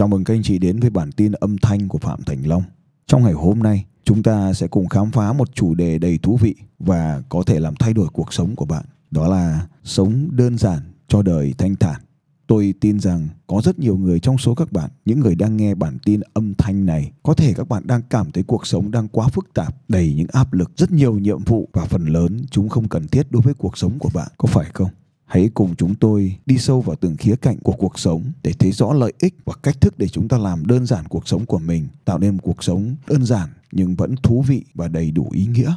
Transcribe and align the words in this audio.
Chào 0.00 0.08
mừng 0.08 0.24
các 0.24 0.34
anh 0.34 0.42
chị 0.42 0.58
đến 0.58 0.80
với 0.80 0.90
bản 0.90 1.12
tin 1.12 1.32
âm 1.32 1.58
thanh 1.58 1.88
của 1.88 1.98
Phạm 1.98 2.22
Thành 2.22 2.46
Long. 2.46 2.62
Trong 3.06 3.22
ngày 3.22 3.32
hôm 3.32 3.58
nay, 3.58 3.84
chúng 4.04 4.22
ta 4.22 4.52
sẽ 4.52 4.66
cùng 4.66 4.88
khám 4.88 5.10
phá 5.10 5.32
một 5.32 5.54
chủ 5.54 5.74
đề 5.74 5.98
đầy 5.98 6.18
thú 6.18 6.36
vị 6.36 6.54
và 6.78 7.22
có 7.28 7.42
thể 7.46 7.60
làm 7.60 7.74
thay 7.76 7.92
đổi 7.94 8.08
cuộc 8.12 8.32
sống 8.32 8.56
của 8.56 8.64
bạn. 8.64 8.84
Đó 9.10 9.28
là 9.28 9.66
sống 9.84 10.28
đơn 10.30 10.58
giản 10.58 10.78
cho 11.08 11.22
đời 11.22 11.54
thanh 11.58 11.76
thản. 11.76 12.00
Tôi 12.46 12.74
tin 12.80 13.00
rằng 13.00 13.28
có 13.46 13.60
rất 13.64 13.78
nhiều 13.78 13.96
người 13.96 14.20
trong 14.20 14.38
số 14.38 14.54
các 14.54 14.72
bạn, 14.72 14.90
những 15.04 15.20
người 15.20 15.34
đang 15.34 15.56
nghe 15.56 15.74
bản 15.74 15.98
tin 16.04 16.20
âm 16.34 16.54
thanh 16.54 16.86
này, 16.86 17.12
có 17.22 17.34
thể 17.34 17.52
các 17.52 17.68
bạn 17.68 17.86
đang 17.86 18.02
cảm 18.10 18.30
thấy 18.30 18.42
cuộc 18.42 18.66
sống 18.66 18.90
đang 18.90 19.08
quá 19.08 19.28
phức 19.28 19.54
tạp, 19.54 19.76
đầy 19.88 20.14
những 20.14 20.28
áp 20.32 20.52
lực, 20.52 20.70
rất 20.76 20.90
nhiều 20.90 21.18
nhiệm 21.18 21.44
vụ 21.44 21.68
và 21.72 21.84
phần 21.84 22.06
lớn 22.06 22.42
chúng 22.50 22.68
không 22.68 22.88
cần 22.88 23.08
thiết 23.08 23.30
đối 23.30 23.42
với 23.42 23.54
cuộc 23.54 23.78
sống 23.78 23.98
của 23.98 24.10
bạn, 24.14 24.28
có 24.38 24.46
phải 24.46 24.70
không? 24.74 24.88
Hãy 25.30 25.50
cùng 25.54 25.76
chúng 25.76 25.94
tôi 25.94 26.36
đi 26.46 26.58
sâu 26.58 26.80
vào 26.80 26.96
từng 26.96 27.16
khía 27.16 27.36
cạnh 27.36 27.58
của 27.58 27.72
cuộc 27.72 27.98
sống 27.98 28.32
để 28.42 28.52
thấy 28.58 28.72
rõ 28.72 28.92
lợi 28.92 29.12
ích 29.18 29.34
và 29.44 29.54
cách 29.62 29.80
thức 29.80 29.98
để 29.98 30.08
chúng 30.08 30.28
ta 30.28 30.38
làm 30.38 30.66
đơn 30.66 30.86
giản 30.86 31.04
cuộc 31.08 31.28
sống 31.28 31.46
của 31.46 31.58
mình, 31.58 31.88
tạo 32.04 32.18
nên 32.18 32.34
một 32.34 32.40
cuộc 32.42 32.64
sống 32.64 32.96
đơn 33.06 33.24
giản 33.24 33.48
nhưng 33.72 33.94
vẫn 33.94 34.16
thú 34.16 34.44
vị 34.46 34.64
và 34.74 34.88
đầy 34.88 35.10
đủ 35.10 35.28
ý 35.32 35.46
nghĩa. 35.46 35.74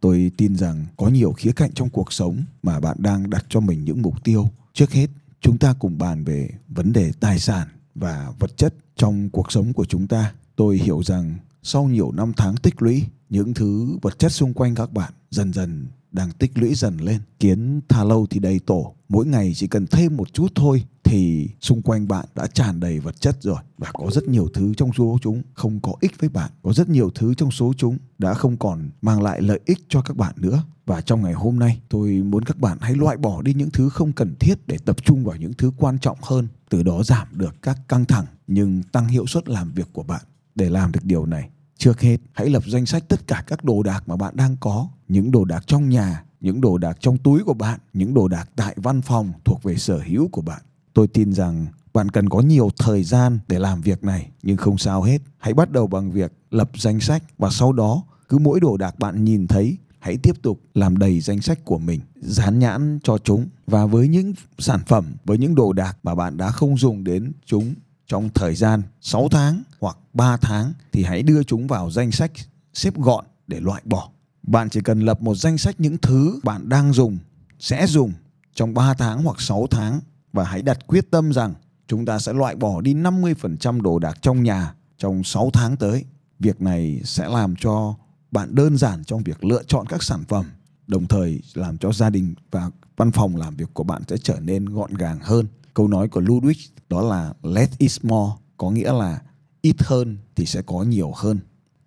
Tôi 0.00 0.30
tin 0.36 0.56
rằng 0.56 0.86
có 0.96 1.08
nhiều 1.08 1.32
khía 1.32 1.52
cạnh 1.52 1.72
trong 1.72 1.90
cuộc 1.90 2.12
sống 2.12 2.44
mà 2.62 2.80
bạn 2.80 2.96
đang 3.00 3.30
đặt 3.30 3.46
cho 3.48 3.60
mình 3.60 3.84
những 3.84 4.02
mục 4.02 4.24
tiêu. 4.24 4.48
Trước 4.72 4.92
hết, 4.92 5.06
chúng 5.40 5.58
ta 5.58 5.74
cùng 5.78 5.98
bàn 5.98 6.24
về 6.24 6.50
vấn 6.68 6.92
đề 6.92 7.12
tài 7.20 7.38
sản 7.38 7.68
và 7.94 8.32
vật 8.38 8.56
chất 8.56 8.74
trong 8.96 9.30
cuộc 9.30 9.52
sống 9.52 9.72
của 9.72 9.84
chúng 9.84 10.06
ta. 10.06 10.32
Tôi 10.56 10.78
hiểu 10.78 11.02
rằng 11.02 11.34
sau 11.62 11.84
nhiều 11.84 12.12
năm 12.12 12.32
tháng 12.36 12.56
tích 12.56 12.82
lũy, 12.82 13.04
những 13.28 13.54
thứ 13.54 13.98
vật 14.02 14.18
chất 14.18 14.32
xung 14.32 14.54
quanh 14.54 14.74
các 14.74 14.92
bạn 14.92 15.12
dần 15.30 15.52
dần 15.52 15.86
đang 16.12 16.30
tích 16.30 16.58
lũy 16.58 16.74
dần 16.74 16.96
lên. 16.96 17.20
Kiến 17.40 17.80
tha 17.88 18.04
lâu 18.04 18.26
thì 18.30 18.40
đầy 18.40 18.58
tổ. 18.58 18.94
Mỗi 19.08 19.26
ngày 19.26 19.52
chỉ 19.54 19.66
cần 19.66 19.86
thêm 19.86 20.16
một 20.16 20.32
chút 20.32 20.52
thôi 20.54 20.84
thì 21.04 21.48
xung 21.60 21.82
quanh 21.82 22.08
bạn 22.08 22.24
đã 22.34 22.46
tràn 22.46 22.80
đầy 22.80 22.98
vật 22.98 23.20
chất 23.20 23.42
rồi 23.42 23.60
và 23.78 23.90
có 23.92 24.10
rất 24.10 24.28
nhiều 24.28 24.48
thứ 24.54 24.74
trong 24.74 24.92
số 24.92 25.18
chúng 25.22 25.42
không 25.54 25.80
có 25.80 25.92
ích 26.00 26.20
với 26.20 26.28
bạn, 26.28 26.50
có 26.62 26.72
rất 26.72 26.88
nhiều 26.88 27.10
thứ 27.14 27.34
trong 27.34 27.50
số 27.50 27.72
chúng 27.76 27.98
đã 28.18 28.34
không 28.34 28.56
còn 28.56 28.90
mang 29.02 29.22
lại 29.22 29.42
lợi 29.42 29.60
ích 29.64 29.78
cho 29.88 30.02
các 30.02 30.16
bạn 30.16 30.34
nữa 30.36 30.62
và 30.86 31.00
trong 31.00 31.22
ngày 31.22 31.32
hôm 31.32 31.58
nay, 31.58 31.80
tôi 31.88 32.10
muốn 32.10 32.44
các 32.44 32.58
bạn 32.58 32.78
hãy 32.80 32.94
loại 32.94 33.16
bỏ 33.16 33.42
đi 33.42 33.54
những 33.54 33.70
thứ 33.70 33.88
không 33.88 34.12
cần 34.12 34.34
thiết 34.40 34.54
để 34.66 34.78
tập 34.84 35.04
trung 35.04 35.24
vào 35.24 35.36
những 35.36 35.52
thứ 35.52 35.72
quan 35.76 35.98
trọng 35.98 36.18
hơn, 36.22 36.48
từ 36.70 36.82
đó 36.82 37.02
giảm 37.02 37.26
được 37.32 37.54
các 37.62 37.78
căng 37.88 38.04
thẳng 38.04 38.26
nhưng 38.46 38.82
tăng 38.82 39.08
hiệu 39.08 39.26
suất 39.26 39.48
làm 39.48 39.72
việc 39.72 39.88
của 39.92 40.02
bạn 40.02 40.20
để 40.54 40.70
làm 40.70 40.92
được 40.92 41.04
điều 41.04 41.26
này 41.26 41.50
Trước 41.78 42.00
hết, 42.00 42.16
hãy 42.32 42.50
lập 42.50 42.62
danh 42.66 42.86
sách 42.86 43.08
tất 43.08 43.26
cả 43.26 43.44
các 43.46 43.64
đồ 43.64 43.82
đạc 43.82 44.02
mà 44.06 44.16
bạn 44.16 44.36
đang 44.36 44.56
có, 44.60 44.88
những 45.08 45.30
đồ 45.30 45.44
đạc 45.44 45.66
trong 45.66 45.88
nhà, 45.88 46.24
những 46.40 46.60
đồ 46.60 46.78
đạc 46.78 46.96
trong 47.00 47.18
túi 47.18 47.44
của 47.44 47.54
bạn, 47.54 47.80
những 47.92 48.14
đồ 48.14 48.28
đạc 48.28 48.50
tại 48.56 48.74
văn 48.76 49.02
phòng 49.02 49.32
thuộc 49.44 49.62
về 49.62 49.76
sở 49.76 49.98
hữu 49.98 50.28
của 50.28 50.42
bạn. 50.42 50.62
Tôi 50.94 51.08
tin 51.08 51.32
rằng 51.32 51.66
bạn 51.92 52.08
cần 52.08 52.28
có 52.28 52.40
nhiều 52.40 52.70
thời 52.78 53.04
gian 53.04 53.38
để 53.48 53.58
làm 53.58 53.80
việc 53.80 54.04
này, 54.04 54.30
nhưng 54.42 54.56
không 54.56 54.78
sao 54.78 55.02
hết. 55.02 55.18
Hãy 55.38 55.54
bắt 55.54 55.70
đầu 55.70 55.86
bằng 55.86 56.12
việc 56.12 56.32
lập 56.50 56.70
danh 56.74 57.00
sách 57.00 57.22
và 57.38 57.50
sau 57.50 57.72
đó 57.72 58.02
cứ 58.28 58.38
mỗi 58.38 58.60
đồ 58.60 58.76
đạc 58.76 58.98
bạn 58.98 59.24
nhìn 59.24 59.46
thấy 59.46 59.76
hãy 59.98 60.16
tiếp 60.16 60.42
tục 60.42 60.60
làm 60.74 60.96
đầy 60.96 61.20
danh 61.20 61.40
sách 61.40 61.64
của 61.64 61.78
mình, 61.78 62.00
dán 62.14 62.58
nhãn 62.58 62.98
cho 63.02 63.18
chúng 63.18 63.48
và 63.66 63.86
với 63.86 64.08
những 64.08 64.32
sản 64.58 64.80
phẩm, 64.86 65.04
với 65.24 65.38
những 65.38 65.54
đồ 65.54 65.72
đạc 65.72 65.98
mà 66.02 66.14
bạn 66.14 66.36
đã 66.36 66.50
không 66.50 66.76
dùng 66.76 67.04
đến 67.04 67.32
chúng 67.46 67.74
trong 68.08 68.28
thời 68.34 68.54
gian 68.54 68.82
6 69.00 69.28
tháng 69.30 69.62
hoặc 69.80 69.98
3 70.14 70.36
tháng 70.36 70.72
thì 70.92 71.04
hãy 71.04 71.22
đưa 71.22 71.42
chúng 71.42 71.66
vào 71.66 71.90
danh 71.90 72.12
sách 72.12 72.32
xếp 72.74 72.94
gọn 72.96 73.24
để 73.46 73.60
loại 73.60 73.82
bỏ. 73.84 74.10
Bạn 74.42 74.70
chỉ 74.70 74.80
cần 74.80 75.00
lập 75.00 75.22
một 75.22 75.34
danh 75.34 75.58
sách 75.58 75.80
những 75.80 75.98
thứ 75.98 76.40
bạn 76.44 76.68
đang 76.68 76.92
dùng, 76.92 77.18
sẽ 77.58 77.86
dùng 77.86 78.12
trong 78.54 78.74
3 78.74 78.94
tháng 78.94 79.22
hoặc 79.22 79.40
6 79.40 79.66
tháng 79.70 80.00
và 80.32 80.44
hãy 80.44 80.62
đặt 80.62 80.86
quyết 80.86 81.10
tâm 81.10 81.32
rằng 81.32 81.54
chúng 81.86 82.04
ta 82.04 82.18
sẽ 82.18 82.32
loại 82.32 82.56
bỏ 82.56 82.80
đi 82.80 82.94
50% 82.94 83.80
đồ 83.80 83.98
đạc 83.98 84.18
trong 84.22 84.42
nhà 84.42 84.74
trong 84.98 85.24
6 85.24 85.50
tháng 85.52 85.76
tới. 85.76 86.04
Việc 86.38 86.62
này 86.62 87.00
sẽ 87.04 87.28
làm 87.28 87.56
cho 87.56 87.94
bạn 88.30 88.54
đơn 88.54 88.76
giản 88.76 89.04
trong 89.04 89.22
việc 89.22 89.44
lựa 89.44 89.62
chọn 89.66 89.86
các 89.86 90.02
sản 90.02 90.24
phẩm, 90.28 90.44
đồng 90.86 91.06
thời 91.06 91.42
làm 91.54 91.78
cho 91.78 91.92
gia 91.92 92.10
đình 92.10 92.34
và 92.50 92.70
văn 92.96 93.10
phòng 93.10 93.36
làm 93.36 93.56
việc 93.56 93.74
của 93.74 93.84
bạn 93.84 94.02
sẽ 94.08 94.16
trở 94.22 94.40
nên 94.40 94.64
gọn 94.64 94.94
gàng 94.94 95.18
hơn. 95.22 95.46
Câu 95.78 95.88
nói 95.88 96.08
của 96.08 96.20
Ludwig 96.20 96.68
đó 96.88 97.02
là 97.02 97.32
less 97.42 97.78
is 97.78 97.98
more, 98.02 98.32
có 98.56 98.70
nghĩa 98.70 98.92
là 98.92 99.22
ít 99.62 99.76
hơn 99.78 100.18
thì 100.36 100.46
sẽ 100.46 100.62
có 100.62 100.82
nhiều 100.82 101.12
hơn. 101.16 101.38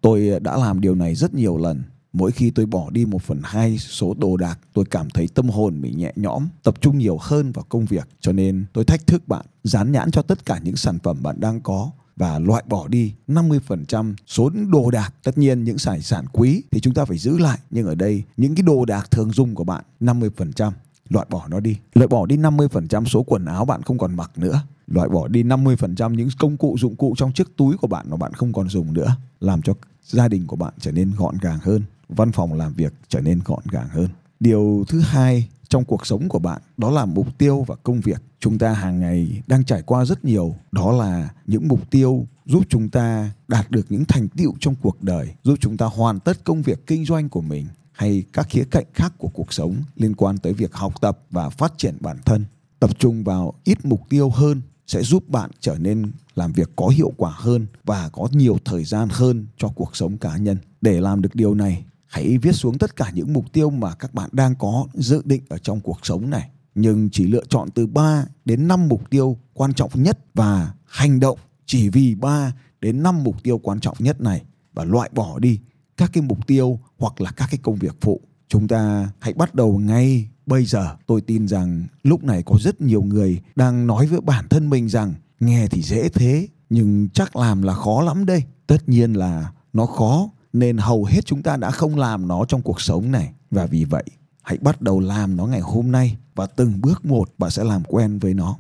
Tôi 0.02 0.40
đã 0.42 0.58
làm 0.58 0.82
điều 0.82 0.96
này 0.96 1.16
rất 1.16 1.34
nhiều 1.34 1.58
lần. 1.58 1.84
Mỗi 2.14 2.32
khi 2.32 2.50
tôi 2.50 2.66
bỏ 2.66 2.90
đi 2.90 3.06
một 3.06 3.22
phần 3.22 3.42
hai 3.44 3.78
số 3.78 4.14
đồ 4.18 4.38
đạc, 4.38 4.60
tôi 4.74 4.86
cảm 4.86 5.10
thấy 5.10 5.28
tâm 5.28 5.50
hồn 5.50 5.82
mình 5.82 5.98
nhẹ 5.98 6.14
nhõm, 6.16 6.48
tập 6.64 6.82
trung 6.82 6.98
nhiều 6.98 7.18
hơn 7.22 7.52
vào 7.52 7.66
công 7.70 7.86
việc. 7.86 8.08
Cho 8.20 8.32
nên 8.32 8.66
tôi 8.74 8.86
thách 8.86 9.08
thức 9.08 9.28
bạn, 9.28 9.46
dán 9.64 9.92
nhãn 9.92 10.12
cho 10.12 10.22
tất 10.22 10.46
cả 10.46 10.60
những 10.64 10.76
sản 10.76 11.00
phẩm 11.04 11.24
bạn 11.24 11.40
đang 11.40 11.62
có 11.62 11.92
và 12.16 12.40
loại 12.40 12.64
bỏ 12.68 12.88
đi 12.88 13.14
50% 13.28 14.14
số 14.28 14.50
đồ 14.50 14.92
đạc. 14.92 15.14
Tất 15.24 15.38
nhiên 15.38 15.64
những 15.64 15.78
tài 15.86 16.02
sản 16.02 16.26
quý 16.32 16.64
thì 16.72 16.80
chúng 16.80 16.94
ta 16.94 17.06
phải 17.06 17.18
giữ 17.18 17.38
lại. 17.38 17.60
Nhưng 17.70 17.88
ở 17.88 17.96
đây 17.96 18.24
những 18.38 18.56
cái 18.56 18.64
đồ 18.64 18.86
đạc 18.86 19.12
thường 19.12 19.32
dùng 19.32 19.56
của 19.56 19.64
bạn 19.64 19.84
50% 20.00 20.72
loại 21.14 21.28
bỏ 21.30 21.48
nó 21.50 21.60
đi. 21.60 21.78
Loại 21.94 22.08
bỏ 22.08 22.26
đi 22.26 22.38
50% 22.38 23.06
số 23.06 23.24
quần 23.24 23.46
áo 23.46 23.66
bạn 23.66 23.82
không 23.82 23.98
còn 23.98 24.16
mặc 24.16 24.32
nữa. 24.36 24.62
Loại 24.88 25.10
bỏ 25.10 25.28
đi 25.28 25.44
50% 25.44 26.14
những 26.14 26.30
công 26.40 26.58
cụ 26.58 26.76
dụng 26.80 26.96
cụ 26.96 27.14
trong 27.18 27.34
chiếc 27.34 27.58
túi 27.58 27.78
của 27.78 27.88
bạn 27.88 28.10
mà 28.10 28.18
bạn 28.18 28.34
không 28.34 28.54
còn 28.54 28.70
dùng 28.70 28.94
nữa. 28.94 29.16
Làm 29.40 29.62
cho 29.62 29.74
gia 30.04 30.28
đình 30.28 30.48
của 30.48 30.56
bạn 30.56 30.74
trở 30.80 30.92
nên 30.92 31.12
gọn 31.18 31.38
gàng 31.42 31.60
hơn, 31.62 31.84
văn 32.10 32.32
phòng 32.32 32.54
làm 32.54 32.74
việc 32.74 32.94
trở 33.08 33.22
nên 33.22 33.40
gọn 33.46 33.64
gàng 33.72 33.88
hơn. 33.90 34.08
Điều 34.40 34.84
thứ 34.88 35.00
hai 35.00 35.50
trong 35.70 35.86
cuộc 35.86 36.06
sống 36.06 36.30
của 36.30 36.40
bạn 36.40 36.62
đó 36.78 36.92
là 36.92 37.06
mục 37.06 37.38
tiêu 37.38 37.64
và 37.68 37.76
công 37.76 38.00
việc. 38.00 38.22
Chúng 38.40 38.58
ta 38.58 38.74
hàng 38.74 39.00
ngày 39.00 39.42
đang 39.48 39.64
trải 39.64 39.82
qua 39.82 40.06
rất 40.06 40.26
nhiều, 40.26 40.56
đó 40.72 40.92
là 40.92 41.30
những 41.48 41.68
mục 41.68 41.90
tiêu 41.90 42.28
giúp 42.46 42.64
chúng 42.70 42.90
ta 42.90 43.32
đạt 43.48 43.72
được 43.72 43.86
những 43.90 44.06
thành 44.06 44.28
tựu 44.28 44.54
trong 44.60 44.76
cuộc 44.82 45.04
đời, 45.04 45.34
giúp 45.44 45.56
chúng 45.60 45.78
ta 45.78 45.86
hoàn 45.86 46.20
tất 46.20 46.44
công 46.44 46.62
việc 46.62 46.88
kinh 46.88 47.06
doanh 47.06 47.30
của 47.30 47.42
mình 47.42 47.66
hay 48.02 48.24
các 48.34 48.48
khía 48.50 48.64
cạnh 48.72 48.86
khác 48.94 49.14
của 49.18 49.28
cuộc 49.28 49.54
sống 49.54 49.76
liên 49.96 50.16
quan 50.16 50.38
tới 50.38 50.54
việc 50.54 50.74
học 50.74 51.02
tập 51.02 51.20
và 51.32 51.50
phát 51.50 51.74
triển 51.78 51.98
bản 52.00 52.18
thân. 52.26 52.46
Tập 52.80 53.00
trung 53.00 53.24
vào 53.24 53.54
ít 53.64 53.86
mục 53.86 54.02
tiêu 54.10 54.30
hơn 54.30 54.62
sẽ 54.88 55.04
giúp 55.04 55.30
bạn 55.30 55.52
trở 55.60 55.78
nên 55.78 56.12
làm 56.36 56.54
việc 56.54 56.70
có 56.76 56.88
hiệu 56.88 57.14
quả 57.18 57.32
hơn 57.36 57.66
và 57.84 58.10
có 58.10 58.28
nhiều 58.32 58.58
thời 58.66 58.84
gian 58.84 59.08
hơn 59.12 59.48
cho 59.58 59.68
cuộc 59.68 59.96
sống 59.96 60.18
cá 60.18 60.38
nhân. 60.38 60.58
Để 60.82 61.02
làm 61.02 61.22
được 61.22 61.36
điều 61.36 61.56
này, 61.56 61.86
hãy 62.06 62.38
viết 62.38 62.52
xuống 62.52 62.78
tất 62.78 62.96
cả 62.96 63.12
những 63.14 63.34
mục 63.34 63.54
tiêu 63.54 63.70
mà 63.70 63.96
các 63.96 64.14
bạn 64.14 64.30
đang 64.34 64.56
có 64.56 64.88
dự 64.94 65.22
định 65.26 65.44
ở 65.50 65.58
trong 65.58 65.80
cuộc 65.80 66.00
sống 66.04 66.30
này. 66.30 66.50
Nhưng 66.76 67.10
chỉ 67.10 67.28
lựa 67.28 67.44
chọn 67.50 67.70
từ 67.70 67.88
3 67.88 68.26
đến 68.46 68.68
5 68.68 68.88
mục 68.88 69.10
tiêu 69.10 69.38
quan 69.54 69.74
trọng 69.74 69.92
nhất 69.94 70.20
và 70.34 70.74
hành 70.86 71.20
động 71.20 71.40
chỉ 71.66 71.90
vì 71.90 72.16
3 72.16 72.54
đến 72.82 73.04
5 73.04 73.24
mục 73.24 73.44
tiêu 73.44 73.58
quan 73.58 73.80
trọng 73.80 73.98
nhất 74.00 74.22
này 74.22 74.44
và 74.74 74.84
loại 74.84 75.10
bỏ 75.14 75.40
đi 75.40 75.60
các 76.02 76.10
cái 76.14 76.24
mục 76.24 76.48
tiêu 76.48 76.80
hoặc 76.98 77.22
là 77.22 77.32
các 77.32 77.48
cái 77.52 77.60
công 77.64 77.76
việc 77.76 77.96
phụ. 78.02 78.22
Chúng 78.48 78.68
ta 78.68 79.10
hãy 79.20 79.34
bắt 79.34 79.56
đầu 79.56 79.78
ngay 79.78 80.30
bây 80.46 80.66
giờ. 80.66 80.96
Tôi 81.08 81.22
tin 81.22 81.48
rằng 81.48 81.84
lúc 82.04 82.24
này 82.24 82.44
có 82.44 82.56
rất 82.62 82.82
nhiều 82.82 83.02
người 83.02 83.42
đang 83.56 83.88
nói 83.88 84.08
với 84.08 84.22
bản 84.22 84.48
thân 84.50 84.70
mình 84.70 84.90
rằng, 84.90 85.14
nghe 85.40 85.68
thì 85.68 85.82
dễ 85.82 86.10
thế, 86.10 86.48
nhưng 86.70 87.10
chắc 87.14 87.36
làm 87.36 87.62
là 87.62 87.74
khó 87.74 88.02
lắm 88.02 88.26
đây. 88.26 88.44
Tất 88.68 88.90
nhiên 88.90 89.14
là 89.14 89.52
nó 89.74 89.86
khó, 89.86 90.30
nên 90.54 90.78
hầu 90.78 91.06
hết 91.06 91.26
chúng 91.26 91.44
ta 91.44 91.58
đã 91.58 91.72
không 91.72 91.98
làm 91.98 92.28
nó 92.28 92.46
trong 92.46 92.62
cuộc 92.62 92.82
sống 92.82 93.12
này. 93.12 93.34
Và 93.52 93.66
vì 93.66 93.86
vậy, 93.86 94.04
hãy 94.42 94.58
bắt 94.62 94.82
đầu 94.82 95.00
làm 95.00 95.38
nó 95.38 95.46
ngày 95.46 95.62
hôm 95.62 95.92
nay 95.92 96.18
và 96.36 96.46
từng 96.46 96.82
bước 96.82 97.06
một 97.06 97.30
bạn 97.38 97.52
sẽ 97.52 97.64
làm 97.64 97.84
quen 97.84 98.20
với 98.20 98.34
nó. 98.34 98.58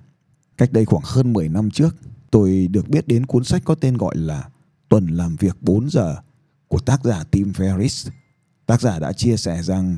Cách 0.57 0.71
đây 0.71 0.85
khoảng 0.85 1.03
hơn 1.05 1.33
10 1.33 1.49
năm 1.49 1.71
trước, 1.71 1.95
tôi 2.31 2.67
được 2.71 2.89
biết 2.89 3.07
đến 3.07 3.25
cuốn 3.25 3.43
sách 3.43 3.61
có 3.65 3.75
tên 3.75 3.97
gọi 3.97 4.17
là 4.17 4.49
tuần 4.89 5.07
làm 5.07 5.35
việc 5.35 5.57
4 5.61 5.89
giờ 5.89 6.15
của 6.71 6.79
tác 6.79 7.03
giả 7.03 7.23
Tim 7.31 7.51
Ferriss. 7.51 8.09
Tác 8.65 8.81
giả 8.81 8.99
đã 8.99 9.13
chia 9.13 9.37
sẻ 9.37 9.63
rằng 9.63 9.97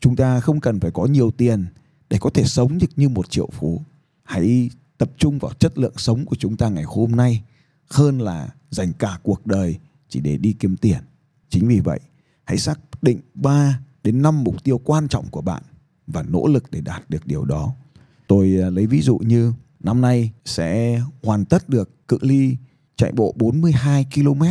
chúng 0.00 0.16
ta 0.16 0.40
không 0.40 0.60
cần 0.60 0.80
phải 0.80 0.90
có 0.90 1.06
nhiều 1.06 1.30
tiền 1.30 1.66
để 2.10 2.18
có 2.20 2.30
thể 2.30 2.44
sống 2.44 2.78
được 2.78 2.86
như 2.96 3.08
một 3.08 3.30
triệu 3.30 3.48
phú. 3.52 3.82
Hãy 4.24 4.70
tập 4.98 5.10
trung 5.18 5.38
vào 5.38 5.52
chất 5.52 5.78
lượng 5.78 5.92
sống 5.96 6.24
của 6.24 6.36
chúng 6.36 6.56
ta 6.56 6.68
ngày 6.68 6.84
hôm 6.86 7.16
nay 7.16 7.42
hơn 7.90 8.18
là 8.18 8.48
dành 8.70 8.92
cả 8.92 9.18
cuộc 9.22 9.46
đời 9.46 9.78
chỉ 10.08 10.20
để 10.20 10.36
đi 10.36 10.52
kiếm 10.52 10.76
tiền. 10.76 10.98
Chính 11.48 11.68
vì 11.68 11.80
vậy, 11.80 12.00
hãy 12.44 12.58
xác 12.58 12.80
định 13.02 13.20
3 13.34 13.80
đến 14.02 14.22
5 14.22 14.44
mục 14.44 14.64
tiêu 14.64 14.78
quan 14.78 15.08
trọng 15.08 15.28
của 15.28 15.40
bạn 15.42 15.62
và 16.06 16.22
nỗ 16.22 16.46
lực 16.46 16.70
để 16.70 16.80
đạt 16.80 17.10
được 17.10 17.26
điều 17.26 17.44
đó. 17.44 17.74
Tôi 18.26 18.58
à, 18.62 18.70
lấy 18.70 18.86
ví 18.86 19.02
dụ 19.02 19.18
như 19.18 19.52
năm 19.80 20.00
nay 20.00 20.32
sẽ 20.44 21.00
hoàn 21.22 21.44
tất 21.44 21.68
được 21.68 22.08
cự 22.08 22.18
ly 22.20 22.56
chạy 22.96 23.12
bộ 23.12 23.34
42 23.38 24.06
km 24.14 24.42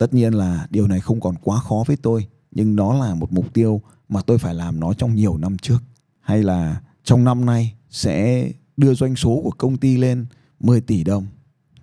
Tất 0.00 0.14
nhiên 0.14 0.34
là 0.34 0.66
điều 0.70 0.86
này 0.86 1.00
không 1.00 1.20
còn 1.20 1.34
quá 1.42 1.60
khó 1.60 1.84
với 1.86 1.96
tôi, 1.96 2.26
nhưng 2.50 2.76
nó 2.76 2.94
là 2.94 3.14
một 3.14 3.32
mục 3.32 3.54
tiêu 3.54 3.82
mà 4.08 4.22
tôi 4.22 4.38
phải 4.38 4.54
làm 4.54 4.80
nó 4.80 4.92
trong 4.94 5.14
nhiều 5.14 5.36
năm 5.36 5.58
trước. 5.58 5.78
Hay 6.20 6.42
là 6.42 6.80
trong 7.04 7.24
năm 7.24 7.46
nay 7.46 7.74
sẽ 7.90 8.48
đưa 8.76 8.94
doanh 8.94 9.16
số 9.16 9.40
của 9.44 9.50
công 9.50 9.76
ty 9.76 9.96
lên 9.96 10.26
10 10.60 10.80
tỷ 10.80 11.04
đồng. 11.04 11.26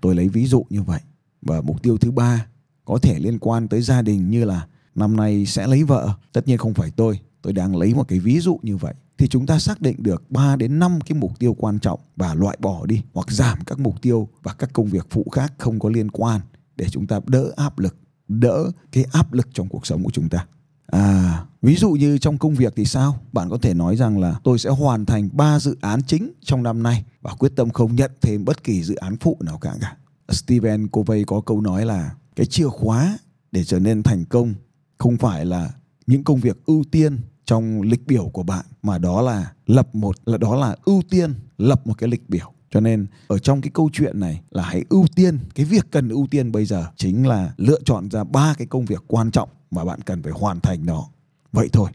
Tôi 0.02 0.16
lấy 0.16 0.30
ví 0.30 0.46
dụ 0.46 0.66
như 0.70 0.84
vậy. 0.84 1.00
Và 1.42 1.62
mục 1.62 1.84
tiêu 1.84 1.98
thứ 1.98 2.12
ba 2.12 2.46
có 2.86 3.00
thể 3.02 3.20
liên 3.20 3.40
quan 3.40 3.68
tới 3.68 3.82
gia 3.82 4.02
đình 4.02 4.30
như 4.30 4.46
là 4.46 4.68
năm 4.96 5.18
nay 5.18 5.46
sẽ 5.46 5.68
lấy 5.68 5.84
vợ. 5.84 6.10
Tất 6.34 6.48
nhiên 6.48 6.58
không 6.58 6.74
phải 6.74 6.92
tôi, 6.92 7.20
tôi 7.42 7.54
đang 7.54 7.76
lấy 7.76 7.94
một 7.94 8.08
cái 8.08 8.20
ví 8.20 8.40
dụ 8.40 8.60
như 8.64 8.78
vậy. 8.78 8.94
thì 9.18 9.28
chúng 9.28 9.46
ta 9.46 9.60
xác 9.60 9.82
định 9.82 10.04
được 10.04 10.32
3 10.32 10.56
đến 10.56 10.80
5 10.80 11.00
cái 11.06 11.18
mục 11.18 11.40
tiêu 11.40 11.56
quan 11.58 11.80
trọng 11.80 12.00
và 12.16 12.34
loại 12.34 12.58
bỏ 12.60 12.86
đi 12.86 13.02
hoặc 13.14 13.32
giảm 13.32 13.60
các 13.66 13.80
mục 13.80 14.02
tiêu 14.02 14.28
và 14.44 14.54
các 14.54 14.74
công 14.74 14.88
việc 14.88 15.08
phụ 15.10 15.26
khác 15.32 15.54
không 15.58 15.80
có 15.80 15.90
liên 15.90 16.12
quan 16.12 16.42
để 16.76 16.86
chúng 16.90 17.08
ta 17.08 17.20
đỡ 17.26 17.52
áp 17.56 17.80
lực, 17.80 17.98
đỡ 18.28 18.72
cái 18.92 19.06
áp 19.12 19.34
lực 19.34 19.48
trong 19.54 19.70
cuộc 19.70 19.88
sống 19.88 20.04
của 20.04 20.12
chúng 20.12 20.30
ta. 20.30 20.46
À, 20.88 21.44
ví 21.62 21.76
dụ 21.76 21.92
như 21.92 22.18
trong 22.18 22.38
công 22.38 22.56
việc 22.56 22.74
thì 22.76 22.86
sao? 22.86 23.20
Bạn 23.34 23.50
có 23.50 23.58
thể 23.62 23.74
nói 23.74 23.96
rằng 23.96 24.20
là 24.20 24.40
tôi 24.44 24.60
sẽ 24.60 24.70
hoàn 24.70 25.06
thành 25.06 25.30
3 25.34 25.60
dự 25.60 25.78
án 25.82 26.02
chính 26.04 26.32
trong 26.42 26.64
năm 26.64 26.84
nay 26.84 27.06
và 27.22 27.34
quyết 27.40 27.52
tâm 27.56 27.70
không 27.70 27.96
nhận 27.96 28.12
thêm 28.22 28.46
bất 28.46 28.64
kỳ 28.64 28.84
dự 28.84 28.96
án 28.96 29.18
phụ 29.18 29.38
nào 29.40 29.58
cả 29.58 29.74
cả. 29.82 29.96
Stephen 30.32 30.88
Covey 30.88 31.24
có 31.24 31.42
câu 31.42 31.62
nói 31.62 31.86
là 31.86 32.12
cái 32.36 32.46
chìa 32.46 32.68
khóa 32.68 33.18
để 33.52 33.64
trở 33.64 33.80
nên 33.80 34.04
thành 34.04 34.26
công 34.26 34.54
không 34.98 35.18
phải 35.18 35.46
là 35.46 35.72
những 36.08 36.24
công 36.24 36.40
việc 36.40 36.66
ưu 36.66 36.84
tiên 36.92 37.20
trong 37.46 37.82
lịch 37.82 38.08
biểu 38.08 38.30
của 38.30 38.44
bạn 38.44 38.66
mà 38.84 38.98
đó 38.98 39.22
là 39.22 39.52
lập 39.66 39.96
một 39.96 40.16
là 40.26 40.38
đó 40.38 40.56
là 40.56 40.76
ưu 40.86 41.02
tiên 41.10 41.34
lập 41.58 41.88
một 41.88 41.94
cái 41.98 42.10
lịch 42.10 42.30
biểu 42.30 42.52
cho 42.72 42.80
nên 42.80 43.08
ở 43.28 43.40
trong 43.40 43.62
cái 43.62 43.72
câu 43.74 43.90
chuyện 43.94 44.20
này 44.20 44.42
là 44.52 44.64
hãy 44.64 44.84
ưu 44.90 45.06
tiên, 45.16 45.40
cái 45.56 45.66
việc 45.66 45.86
cần 45.92 46.10
ưu 46.10 46.28
tiên 46.32 46.52
bây 46.52 46.66
giờ 46.66 46.86
chính 46.96 47.28
là 47.28 47.54
lựa 47.58 47.80
chọn 47.86 48.10
ra 48.12 48.24
ba 48.24 48.54
cái 48.58 48.68
công 48.68 48.86
việc 48.86 49.04
quan 49.08 49.32
trọng 49.32 49.50
mà 49.72 49.86
bạn 49.86 50.02
cần 50.02 50.24
phải 50.24 50.34
hoàn 50.36 50.60
thành 50.60 50.86
nó. 50.86 51.08
Vậy 51.52 51.70
thôi, 51.74 51.90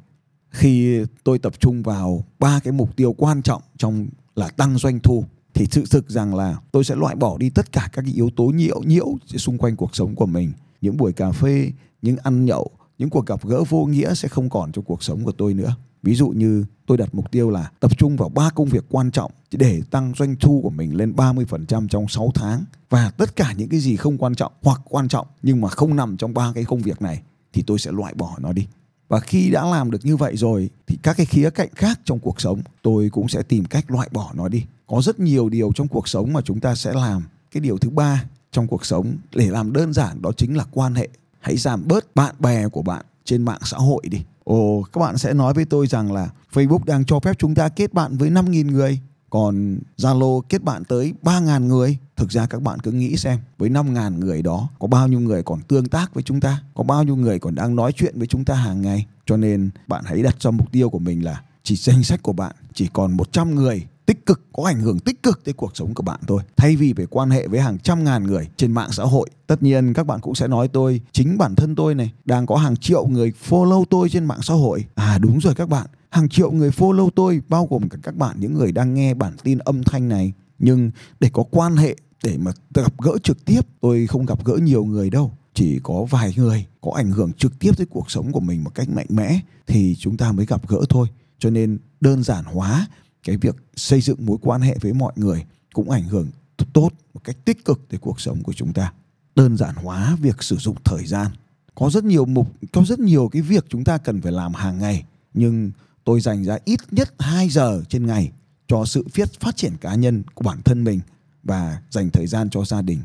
khi 0.51 1.01
tôi 1.25 1.39
tập 1.39 1.61
trung 1.61 1.83
vào 1.83 2.25
ba 2.39 2.61
cái 2.65 2.73
mục 2.73 2.97
tiêu 2.97 3.13
quan 3.13 3.43
trọng 3.43 3.63
trong 3.79 4.07
là 4.37 4.49
tăng 4.49 4.79
doanh 4.79 5.01
thu, 5.01 5.25
thì 5.55 5.67
sự 5.71 5.85
thực 5.91 6.11
rằng 6.11 6.35
là 6.35 6.57
tôi 6.73 6.85
sẽ 6.85 6.95
loại 6.95 7.17
bỏ 7.17 7.39
đi 7.39 7.51
tất 7.51 7.73
cả 7.73 7.89
các 7.93 8.03
cái 8.03 8.15
yếu 8.15 8.31
tố 8.37 8.45
nhiễu 8.45 8.81
nhiễu 8.83 9.07
xung 9.27 9.59
quanh 9.59 9.77
cuộc 9.77 9.97
sống 9.97 10.15
của 10.15 10.27
mình. 10.27 10.53
Những 10.81 10.97
buổi 10.97 11.13
cà 11.13 11.33
phê, 11.33 11.73
những 12.03 12.17
ăn 12.23 12.45
nhậu, 12.45 12.71
những 12.99 13.11
cuộc 13.11 13.27
gặp 13.27 13.47
gỡ 13.47 13.65
vô 13.69 13.85
nghĩa 13.85 14.15
sẽ 14.15 14.29
không 14.29 14.51
còn 14.51 14.73
trong 14.73 14.85
cuộc 14.85 15.03
sống 15.03 15.25
của 15.25 15.33
tôi 15.33 15.55
nữa 15.55 15.77
ví 16.03 16.15
dụ 16.15 16.29
như 16.29 16.65
tôi 16.87 16.97
đặt 16.99 17.15
mục 17.15 17.31
tiêu 17.31 17.51
là 17.51 17.71
tập 17.81 17.99
trung 17.99 18.17
vào 18.17 18.29
ba 18.29 18.51
công 18.51 18.69
việc 18.69 18.85
quan 18.89 19.11
trọng 19.11 19.31
để 19.51 19.81
tăng 19.91 20.13
doanh 20.17 20.37
thu 20.37 20.61
của 20.63 20.71
mình 20.71 20.97
lên 20.97 21.13
30% 21.17 21.89
trong 21.89 22.09
6 22.09 22.31
tháng. 22.35 22.65
Và 22.91 23.11
tất 23.11 23.37
cả 23.37 23.53
những 23.57 23.69
cái 23.69 23.81
gì 23.81 23.97
không 23.97 24.19
quan 24.19 24.35
trọng 24.35 24.53
hoặc 24.63 24.81
quan 24.85 25.09
trọng 25.09 25.27
nhưng 25.43 25.61
mà 25.61 25.69
không 25.69 25.97
nằm 25.97 26.17
trong 26.17 26.35
ba 26.35 26.53
cái 26.55 26.65
công 26.65 26.83
việc 26.83 27.03
này 27.03 27.23
thì 27.53 27.63
tôi 27.67 27.79
sẽ 27.79 27.93
loại 27.93 28.15
bỏ 28.15 28.37
nó 28.39 28.53
đi. 28.53 28.67
Và 29.09 29.21
khi 29.21 29.51
đã 29.51 29.67
làm 29.67 29.91
được 29.91 30.05
như 30.05 30.17
vậy 30.17 30.37
rồi 30.37 30.71
thì 30.87 30.99
các 31.03 31.17
cái 31.17 31.27
khía 31.27 31.51
cạnh 31.51 31.69
khác 31.75 32.01
trong 32.05 32.19
cuộc 32.19 32.41
sống 32.41 32.61
tôi 32.83 33.09
cũng 33.11 33.29
sẽ 33.29 33.43
tìm 33.43 33.65
cách 33.65 33.91
loại 33.91 34.09
bỏ 34.13 34.31
nó 34.35 34.49
đi. 34.49 34.65
Có 34.87 35.03
rất 35.03 35.21
nhiều 35.21 35.49
điều 35.49 35.73
trong 35.73 35.89
cuộc 35.89 36.09
sống 36.09 36.33
mà 36.33 36.41
chúng 36.41 36.61
ta 36.61 36.75
sẽ 36.75 36.93
làm. 36.93 37.23
Cái 37.51 37.61
điều 37.61 37.79
thứ 37.79 37.91
ba 37.91 38.25
trong 38.53 38.67
cuộc 38.67 38.87
sống 38.87 39.17
để 39.35 39.51
làm 39.51 39.73
đơn 39.73 39.93
giản 39.93 40.23
đó 40.23 40.33
chính 40.37 40.57
là 40.57 40.65
quan 40.71 40.95
hệ. 40.95 41.09
Hãy 41.41 41.57
giảm 41.57 41.89
bớt 41.89 42.15
bạn 42.15 42.35
bè 42.39 42.69
của 42.69 42.83
bạn 42.83 43.05
trên 43.25 43.43
mạng 43.43 43.61
xã 43.65 43.77
hội 43.77 44.03
đi 44.11 44.23
ồ, 44.45 44.83
các 44.93 44.99
bạn 44.99 45.19
sẽ 45.19 45.35
nói 45.35 45.55
với 45.55 45.65
tôi 45.65 45.87
rằng 45.87 46.13
là 46.13 46.29
Facebook 46.53 46.85
đang 46.85 47.05
cho 47.05 47.21
phép 47.21 47.39
chúng 47.39 47.55
ta 47.55 47.69
kết 47.69 47.93
bạn 47.93 48.17
với 48.17 48.31
5.000 48.31 48.71
người, 48.71 49.01
còn 49.31 49.79
Zalo 49.97 50.41
kết 50.41 50.63
bạn 50.63 50.85
tới 50.85 51.15
3.000 51.23 51.67
người. 51.67 51.99
Thực 52.17 52.31
ra 52.31 52.47
các 52.47 52.63
bạn 52.63 52.81
cứ 52.81 52.93
nghĩ 52.93 53.17
xem, 53.17 53.39
với 53.59 53.71
5.000 53.71 54.19
người 54.19 54.43
đó, 54.43 54.69
có 54.79 54.87
bao 54.87 55.09
nhiêu 55.09 55.21
người 55.21 55.43
còn 55.43 55.61
tương 55.61 55.89
tác 55.89 56.15
với 56.15 56.23
chúng 56.23 56.41
ta? 56.41 56.63
Có 56.75 56.85
bao 56.85 57.05
nhiêu 57.05 57.17
người 57.17 57.39
còn 57.39 57.55
đang 57.55 57.77
nói 57.77 57.93
chuyện 57.93 58.19
với 58.19 58.27
chúng 58.27 58.45
ta 58.45 58.55
hàng 58.55 58.83
ngày? 58.83 59.07
Cho 59.27 59.37
nên 59.37 59.71
bạn 59.89 60.05
hãy 60.07 60.23
đặt 60.23 60.37
cho 60.39 60.51
mục 60.51 60.73
tiêu 60.73 60.91
của 60.91 60.99
mình 60.99 61.25
là 61.25 61.43
chỉ 61.63 61.77
danh 61.77 62.03
sách 62.03 62.23
của 62.23 62.33
bạn 62.33 62.55
chỉ 62.75 62.89
còn 62.93 63.17
100 63.17 63.55
người 63.55 63.87
tích 64.07 64.27
cực, 64.27 64.41
có 64.53 64.65
ảnh 64.65 64.81
hưởng 64.81 64.99
tích 64.99 65.23
cực 65.23 65.45
tới 65.45 65.55
cuộc 65.55 65.77
sống 65.77 65.95
của 65.95 66.03
bạn 66.03 66.21
thôi. 66.27 66.43
Thay 66.57 66.77
vì 66.77 66.93
phải 66.93 67.07
quan 67.07 67.31
hệ 67.31 67.47
với 67.47 67.61
hàng 67.61 67.79
trăm 67.79 68.05
ngàn 68.05 68.25
người 68.25 68.49
trên 68.57 68.73
mạng 68.73 68.89
xã 68.93 69.05
hội, 69.05 69.29
tất 69.47 69.63
nhiên 69.63 69.95
các 69.95 70.07
bạn 70.07 70.21
cũng 70.21 70.35
sẽ 70.35 70.49
nói 70.49 70.69
tôi, 70.69 71.01
chính 71.13 71.39
bản 71.39 71.55
thân 71.55 71.75
tôi 71.75 71.95
này, 71.95 72.13
đang 72.25 72.47
có 72.47 72.57
hàng 72.57 72.77
triệu 72.77 73.07
người 73.07 73.33
follow 73.49 73.85
tôi 73.85 74.09
trên 74.09 74.25
mạng 74.25 74.43
xã 74.43 74.55
hội. 74.55 74.85
À 74.95 75.19
đúng 75.19 75.39
rồi 75.39 75.55
các 75.55 75.69
bạn. 75.69 75.87
Hàng 76.11 76.29
triệu 76.29 76.51
người 76.51 76.71
follow 76.71 77.11
tôi, 77.11 77.41
bao 77.49 77.67
gồm 77.71 77.89
cả 77.89 77.99
các 78.03 78.17
bạn, 78.17 78.37
những 78.41 78.55
người 78.55 78.73
đang 78.73 78.95
nghe 78.95 79.15
bản 79.15 79.33
tin 79.43 79.59
âm 79.59 79.83
thanh 79.83 80.09
này. 80.09 80.33
Nhưng 80.59 80.91
để 81.21 81.31
có 81.33 81.43
quan 81.51 81.77
hệ, 81.77 81.97
để 82.25 82.37
mà 82.39 82.53
gặp 82.75 83.01
gỡ 83.03 83.13
trực 83.23 83.45
tiếp, 83.45 83.61
tôi 83.81 84.07
không 84.07 84.27
gặp 84.27 84.45
gỡ 84.45 84.57
nhiều 84.63 84.85
người 84.85 85.11
đâu. 85.11 85.33
Chỉ 85.55 85.81
có 85.83 86.07
vài 86.11 86.35
người 86.37 86.67
có 86.81 86.93
ảnh 86.97 87.11
hưởng 87.11 87.33
trực 87.33 87.59
tiếp 87.59 87.77
tới 87.77 87.87
cuộc 87.91 88.11
sống 88.11 88.33
của 88.33 88.41
mình 88.41 88.65
một 88.65 88.75
cách 88.75 88.89
mạnh 88.89 89.07
mẽ, 89.09 89.41
thì 89.67 89.97
chúng 89.99 90.17
ta 90.17 90.33
mới 90.33 90.47
gặp 90.47 90.69
gỡ 90.69 90.79
thôi. 90.89 91.09
Cho 91.39 91.51
nên 91.51 91.79
đơn 92.01 92.23
giản 92.23 92.45
hóa 92.45 92.87
cái 93.23 93.37
việc 93.37 93.57
xây 93.77 94.01
dựng 94.01 94.27
mối 94.27 94.39
quan 94.43 94.61
hệ 94.61 94.77
với 94.81 94.93
mọi 94.93 95.13
người 95.17 95.45
cũng 95.73 95.91
ảnh 95.91 96.05
hưởng 96.05 96.29
tốt 96.73 96.91
một 97.15 97.21
cách 97.25 97.37
tích 97.45 97.65
cực 97.65 97.81
tới 97.89 97.99
cuộc 97.99 98.21
sống 98.21 98.43
của 98.43 98.53
chúng 98.53 98.73
ta. 98.73 98.93
Đơn 99.35 99.57
giản 99.57 99.75
hóa 99.75 100.17
việc 100.21 100.43
sử 100.43 100.57
dụng 100.57 100.77
thời 100.85 101.07
gian. 101.07 101.31
Có 101.75 101.91
rất 101.91 102.05
nhiều 102.05 102.25
mục, 102.25 102.49
có 102.73 102.85
rất 102.85 102.99
nhiều 102.99 103.29
cái 103.33 103.43
việc 103.43 103.65
chúng 103.69 103.85
ta 103.85 103.99
cần 103.99 104.21
phải 104.21 104.33
làm 104.33 104.55
hàng 104.55 104.79
ngày, 104.79 105.05
nhưng 105.35 105.71
tôi 106.05 106.21
dành 106.21 106.45
ra 106.45 106.59
ít 106.65 106.81
nhất 106.91 107.15
2 107.19 107.49
giờ 107.49 107.83
trên 107.89 108.07
ngày 108.07 108.33
cho 108.67 108.85
sự 108.85 109.07
viết 109.15 109.41
phát 109.41 109.57
triển 109.57 109.77
cá 109.81 109.95
nhân 109.95 110.23
của 110.35 110.43
bản 110.45 110.63
thân 110.63 110.85
mình 110.85 111.01
và 111.43 111.83
dành 111.91 112.11
thời 112.11 112.27
gian 112.27 112.51
cho 112.51 112.65
gia 112.65 112.83
đình. 112.83 113.03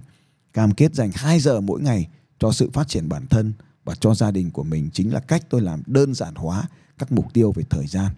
Cam 0.54 0.72
kết 0.72 0.96
dành 0.96 1.12
2 1.16 1.40
giờ 1.40 1.62
mỗi 1.62 1.81
ngày 1.81 2.08
cho 2.40 2.52
sự 2.52 2.70
phát 2.74 2.88
triển 2.88 3.10
bản 3.10 3.25
thân 3.28 3.54
và 3.84 3.96
cho 3.96 4.16
gia 4.16 4.31
đình 4.31 4.52
của 4.52 4.63
mình 4.63 4.90
chính 4.94 5.13
là 5.13 5.20
cách 5.20 5.44
tôi 5.50 5.62
làm 5.62 5.81
đơn 5.86 6.13
giản 6.13 6.36
hóa 6.36 6.63
các 6.98 7.12
mục 7.12 7.34
tiêu 7.34 7.52
về 7.52 7.63
thời 7.70 7.88
gian 7.88 8.12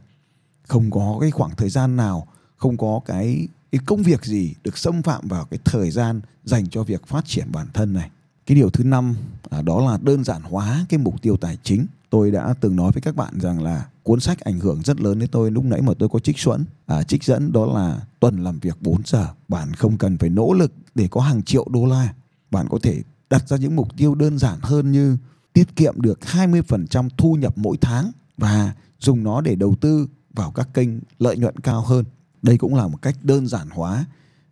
không 0.69 0.91
có 0.91 1.17
cái 1.21 1.31
khoảng 1.31 1.55
thời 1.55 1.69
gian 1.69 1.95
nào 1.95 2.27
không 2.57 2.77
có 2.77 2.99
cái 3.05 3.47
cái 3.71 3.79
công 3.85 4.03
việc 4.03 4.25
gì 4.25 4.53
được 4.63 4.77
xâm 4.77 5.01
phạm 5.01 5.27
vào 5.27 5.45
cái 5.45 5.59
thời 5.65 5.91
gian 5.91 6.21
dành 6.43 6.67
cho 6.67 6.83
việc 6.83 7.07
phát 7.07 7.25
triển 7.25 7.47
bản 7.51 7.67
thân 7.73 7.93
này. 7.93 8.09
Cái 8.45 8.55
điều 8.55 8.69
thứ 8.69 8.83
năm 8.83 9.15
à, 9.49 9.61
đó 9.61 9.91
là 9.91 9.97
đơn 10.01 10.23
giản 10.23 10.41
hóa 10.41 10.85
cái 10.89 10.97
mục 10.97 11.21
tiêu 11.21 11.37
tài 11.37 11.57
chính. 11.63 11.85
Tôi 12.09 12.31
đã 12.31 12.53
từng 12.61 12.75
nói 12.75 12.91
với 12.91 13.01
các 13.01 13.15
bạn 13.15 13.39
rằng 13.39 13.63
là 13.63 13.85
cuốn 14.03 14.19
sách 14.19 14.39
ảnh 14.39 14.59
hưởng 14.59 14.81
rất 14.81 15.01
lớn 15.01 15.19
đến 15.19 15.29
tôi. 15.31 15.51
Lúc 15.51 15.65
nãy 15.65 15.81
mà 15.81 15.93
tôi 15.99 16.09
có 16.09 16.19
trích 16.19 16.39
dẫn 16.39 16.65
à, 16.85 17.03
trích 17.03 17.23
dẫn 17.23 17.51
đó 17.51 17.65
là 17.65 17.99
tuần 18.19 18.43
làm 18.43 18.59
việc 18.59 18.81
4 18.81 19.01
giờ. 19.05 19.27
Bạn 19.47 19.73
không 19.73 19.97
cần 19.97 20.17
phải 20.17 20.29
nỗ 20.29 20.53
lực 20.53 20.73
để 20.95 21.07
có 21.11 21.21
hàng 21.21 21.43
triệu 21.43 21.67
đô 21.69 21.85
la. 21.85 22.13
Bạn 22.51 22.67
có 22.69 22.79
thể 22.83 23.01
đặt 23.29 23.47
ra 23.47 23.57
những 23.57 23.75
mục 23.75 23.97
tiêu 23.97 24.15
đơn 24.15 24.37
giản 24.37 24.59
hơn 24.61 24.91
như 24.91 25.17
tiết 25.53 25.75
kiệm 25.75 26.01
được 26.01 26.19
20% 26.21 27.09
thu 27.17 27.33
nhập 27.33 27.53
mỗi 27.57 27.77
tháng 27.81 28.11
và 28.37 28.73
dùng 28.99 29.23
nó 29.23 29.41
để 29.41 29.55
đầu 29.55 29.75
tư 29.81 30.07
vào 30.39 30.51
các 30.51 30.69
kênh 30.73 30.89
lợi 31.19 31.37
nhuận 31.37 31.57
cao 31.57 31.81
hơn. 31.81 32.05
Đây 32.41 32.57
cũng 32.57 32.75
là 32.75 32.87
một 32.87 33.01
cách 33.01 33.15
đơn 33.23 33.47
giản 33.47 33.69
hóa 33.69 34.05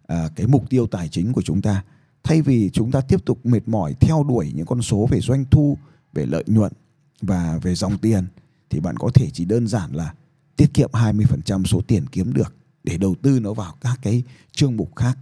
à, 0.07 0.29
cái 0.35 0.47
mục 0.47 0.69
tiêu 0.69 0.87
tài 0.87 1.07
chính 1.09 1.33
của 1.33 1.41
chúng 1.41 1.61
ta. 1.61 1.83
Thay 2.23 2.41
vì 2.41 2.69
chúng 2.73 2.91
ta 2.91 3.01
tiếp 3.01 3.25
tục 3.25 3.45
mệt 3.45 3.67
mỏi 3.67 3.93
theo 3.99 4.23
đuổi 4.23 4.51
những 4.55 4.65
con 4.65 4.81
số 4.81 5.07
về 5.11 5.19
doanh 5.21 5.45
thu, 5.51 5.77
về 6.13 6.25
lợi 6.25 6.43
nhuận 6.47 6.71
và 7.21 7.59
về 7.61 7.75
dòng 7.75 7.97
tiền 7.97 8.25
thì 8.69 8.79
bạn 8.79 8.97
có 8.97 9.09
thể 9.13 9.29
chỉ 9.33 9.45
đơn 9.45 9.67
giản 9.67 9.95
là 9.95 10.13
tiết 10.55 10.73
kiệm 10.73 10.89
20% 10.91 11.65
số 11.65 11.81
tiền 11.87 12.05
kiếm 12.11 12.33
được 12.33 12.55
để 12.83 12.97
đầu 12.97 13.15
tư 13.21 13.39
nó 13.39 13.53
vào 13.53 13.73
các 13.81 13.99
cái 14.01 14.23
chương 14.51 14.77
mục 14.77 14.95
khác. 14.95 15.17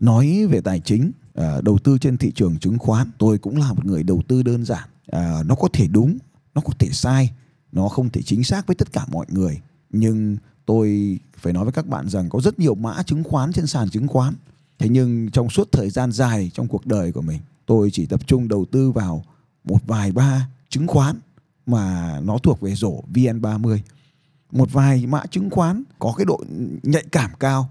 Nói 0.00 0.46
về 0.50 0.60
tài 0.60 0.80
chính, 0.80 1.12
à, 1.34 1.60
đầu 1.62 1.78
tư 1.78 1.98
trên 1.98 2.16
thị 2.16 2.32
trường 2.34 2.58
chứng 2.58 2.78
khoán, 2.78 3.10
tôi 3.18 3.38
cũng 3.38 3.56
là 3.56 3.72
một 3.72 3.84
người 3.84 4.02
đầu 4.02 4.22
tư 4.28 4.42
đơn 4.42 4.64
giản. 4.64 4.88
À, 5.06 5.42
nó 5.46 5.54
có 5.54 5.68
thể 5.72 5.86
đúng, 5.88 6.18
nó 6.54 6.60
có 6.64 6.72
thể 6.78 6.88
sai, 6.92 7.30
nó 7.72 7.88
không 7.88 8.10
thể 8.10 8.22
chính 8.22 8.44
xác 8.44 8.66
với 8.66 8.74
tất 8.74 8.92
cả 8.92 9.06
mọi 9.12 9.26
người 9.28 9.60
nhưng 9.90 10.36
tôi 10.66 11.18
phải 11.36 11.52
nói 11.52 11.64
với 11.64 11.72
các 11.72 11.86
bạn 11.86 12.08
rằng 12.08 12.28
có 12.28 12.40
rất 12.40 12.58
nhiều 12.58 12.74
mã 12.74 13.02
chứng 13.02 13.24
khoán 13.24 13.52
trên 13.52 13.66
sàn 13.66 13.90
chứng 13.90 14.08
khoán. 14.08 14.34
Thế 14.78 14.88
nhưng 14.88 15.30
trong 15.30 15.50
suốt 15.50 15.72
thời 15.72 15.90
gian 15.90 16.12
dài 16.12 16.50
trong 16.54 16.68
cuộc 16.68 16.86
đời 16.86 17.12
của 17.12 17.22
mình, 17.22 17.40
tôi 17.66 17.90
chỉ 17.92 18.06
tập 18.06 18.26
trung 18.26 18.48
đầu 18.48 18.64
tư 18.64 18.90
vào 18.90 19.24
một 19.64 19.78
vài 19.86 20.12
ba 20.12 20.48
chứng 20.68 20.86
khoán 20.86 21.16
mà 21.66 22.20
nó 22.24 22.38
thuộc 22.38 22.60
về 22.60 22.74
rổ 22.74 23.02
VN30 23.12 23.78
một 24.52 24.72
vài 24.72 25.06
mã 25.06 25.26
chứng 25.30 25.50
khoán 25.50 25.82
có 25.98 26.14
cái 26.16 26.24
độ 26.24 26.40
nhạy 26.82 27.04
cảm 27.12 27.30
cao. 27.40 27.70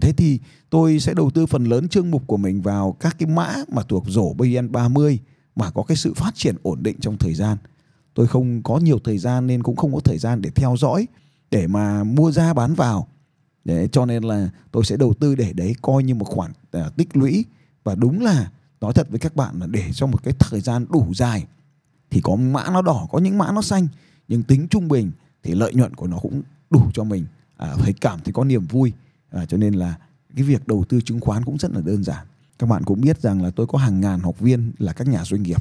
Thế 0.00 0.12
thì 0.12 0.38
tôi 0.70 1.00
sẽ 1.00 1.14
đầu 1.14 1.30
tư 1.30 1.46
phần 1.46 1.64
lớn 1.64 1.88
chương 1.88 2.10
mục 2.10 2.22
của 2.26 2.36
mình 2.36 2.62
vào 2.62 2.96
các 3.00 3.16
cái 3.18 3.28
mã 3.28 3.54
mà 3.68 3.82
thuộc 3.82 4.04
rổ 4.08 4.34
VN30 4.34 5.16
mà 5.56 5.70
có 5.70 5.82
cái 5.82 5.96
sự 5.96 6.14
phát 6.14 6.34
triển 6.34 6.56
ổn 6.62 6.82
định 6.82 6.96
trong 7.00 7.18
thời 7.18 7.34
gian. 7.34 7.56
Tôi 8.14 8.26
không 8.26 8.62
có 8.62 8.78
nhiều 8.78 8.98
thời 9.04 9.18
gian 9.18 9.46
nên 9.46 9.62
cũng 9.62 9.76
không 9.76 9.94
có 9.94 10.00
thời 10.00 10.18
gian 10.18 10.42
để 10.42 10.50
theo 10.50 10.74
dõi 10.78 11.06
để 11.50 11.66
mà 11.66 12.04
mua 12.04 12.32
ra 12.32 12.54
bán 12.54 12.74
vào. 12.74 13.08
Để 13.64 13.88
cho 13.92 14.06
nên 14.06 14.22
là 14.22 14.48
tôi 14.70 14.84
sẽ 14.84 14.96
đầu 14.96 15.14
tư 15.14 15.34
để 15.34 15.52
đấy 15.52 15.74
coi 15.82 16.02
như 16.02 16.14
một 16.14 16.24
khoản 16.24 16.52
uh, 16.78 16.96
tích 16.96 17.16
lũy. 17.16 17.44
Và 17.84 17.94
đúng 17.94 18.22
là 18.22 18.50
nói 18.80 18.92
thật 18.92 19.06
với 19.10 19.18
các 19.18 19.36
bạn 19.36 19.60
là 19.60 19.66
để 19.66 19.92
trong 19.92 20.10
một 20.10 20.22
cái 20.22 20.34
thời 20.38 20.60
gian 20.60 20.86
đủ 20.90 21.14
dài 21.14 21.46
thì 22.10 22.20
có 22.20 22.36
mã 22.36 22.70
nó 22.70 22.82
đỏ 22.82 23.06
có 23.10 23.18
những 23.18 23.38
mã 23.38 23.52
nó 23.52 23.62
xanh 23.62 23.88
nhưng 24.28 24.42
tính 24.42 24.68
trung 24.68 24.88
bình 24.88 25.10
thì 25.42 25.54
lợi 25.54 25.74
nhuận 25.74 25.94
của 25.94 26.06
nó 26.06 26.18
cũng 26.18 26.42
đủ 26.70 26.90
cho 26.94 27.04
mình. 27.04 27.26
À, 27.56 27.74
thấy 27.78 27.92
cảm 27.92 28.20
thấy 28.24 28.32
có 28.32 28.44
niềm 28.44 28.66
vui. 28.66 28.92
À, 29.30 29.46
cho 29.46 29.56
nên 29.56 29.74
là 29.74 29.94
cái 30.36 30.44
việc 30.44 30.68
đầu 30.68 30.84
tư 30.88 31.00
chứng 31.00 31.20
khoán 31.20 31.44
cũng 31.44 31.58
rất 31.58 31.70
là 31.70 31.80
đơn 31.80 32.04
giản. 32.04 32.26
Các 32.58 32.66
bạn 32.66 32.84
cũng 32.84 33.00
biết 33.00 33.20
rằng 33.20 33.42
là 33.42 33.50
tôi 33.50 33.66
có 33.66 33.78
hàng 33.78 34.00
ngàn 34.00 34.20
học 34.20 34.40
viên 34.40 34.72
là 34.78 34.92
các 34.92 35.08
nhà 35.08 35.24
doanh 35.24 35.42
nghiệp. 35.42 35.60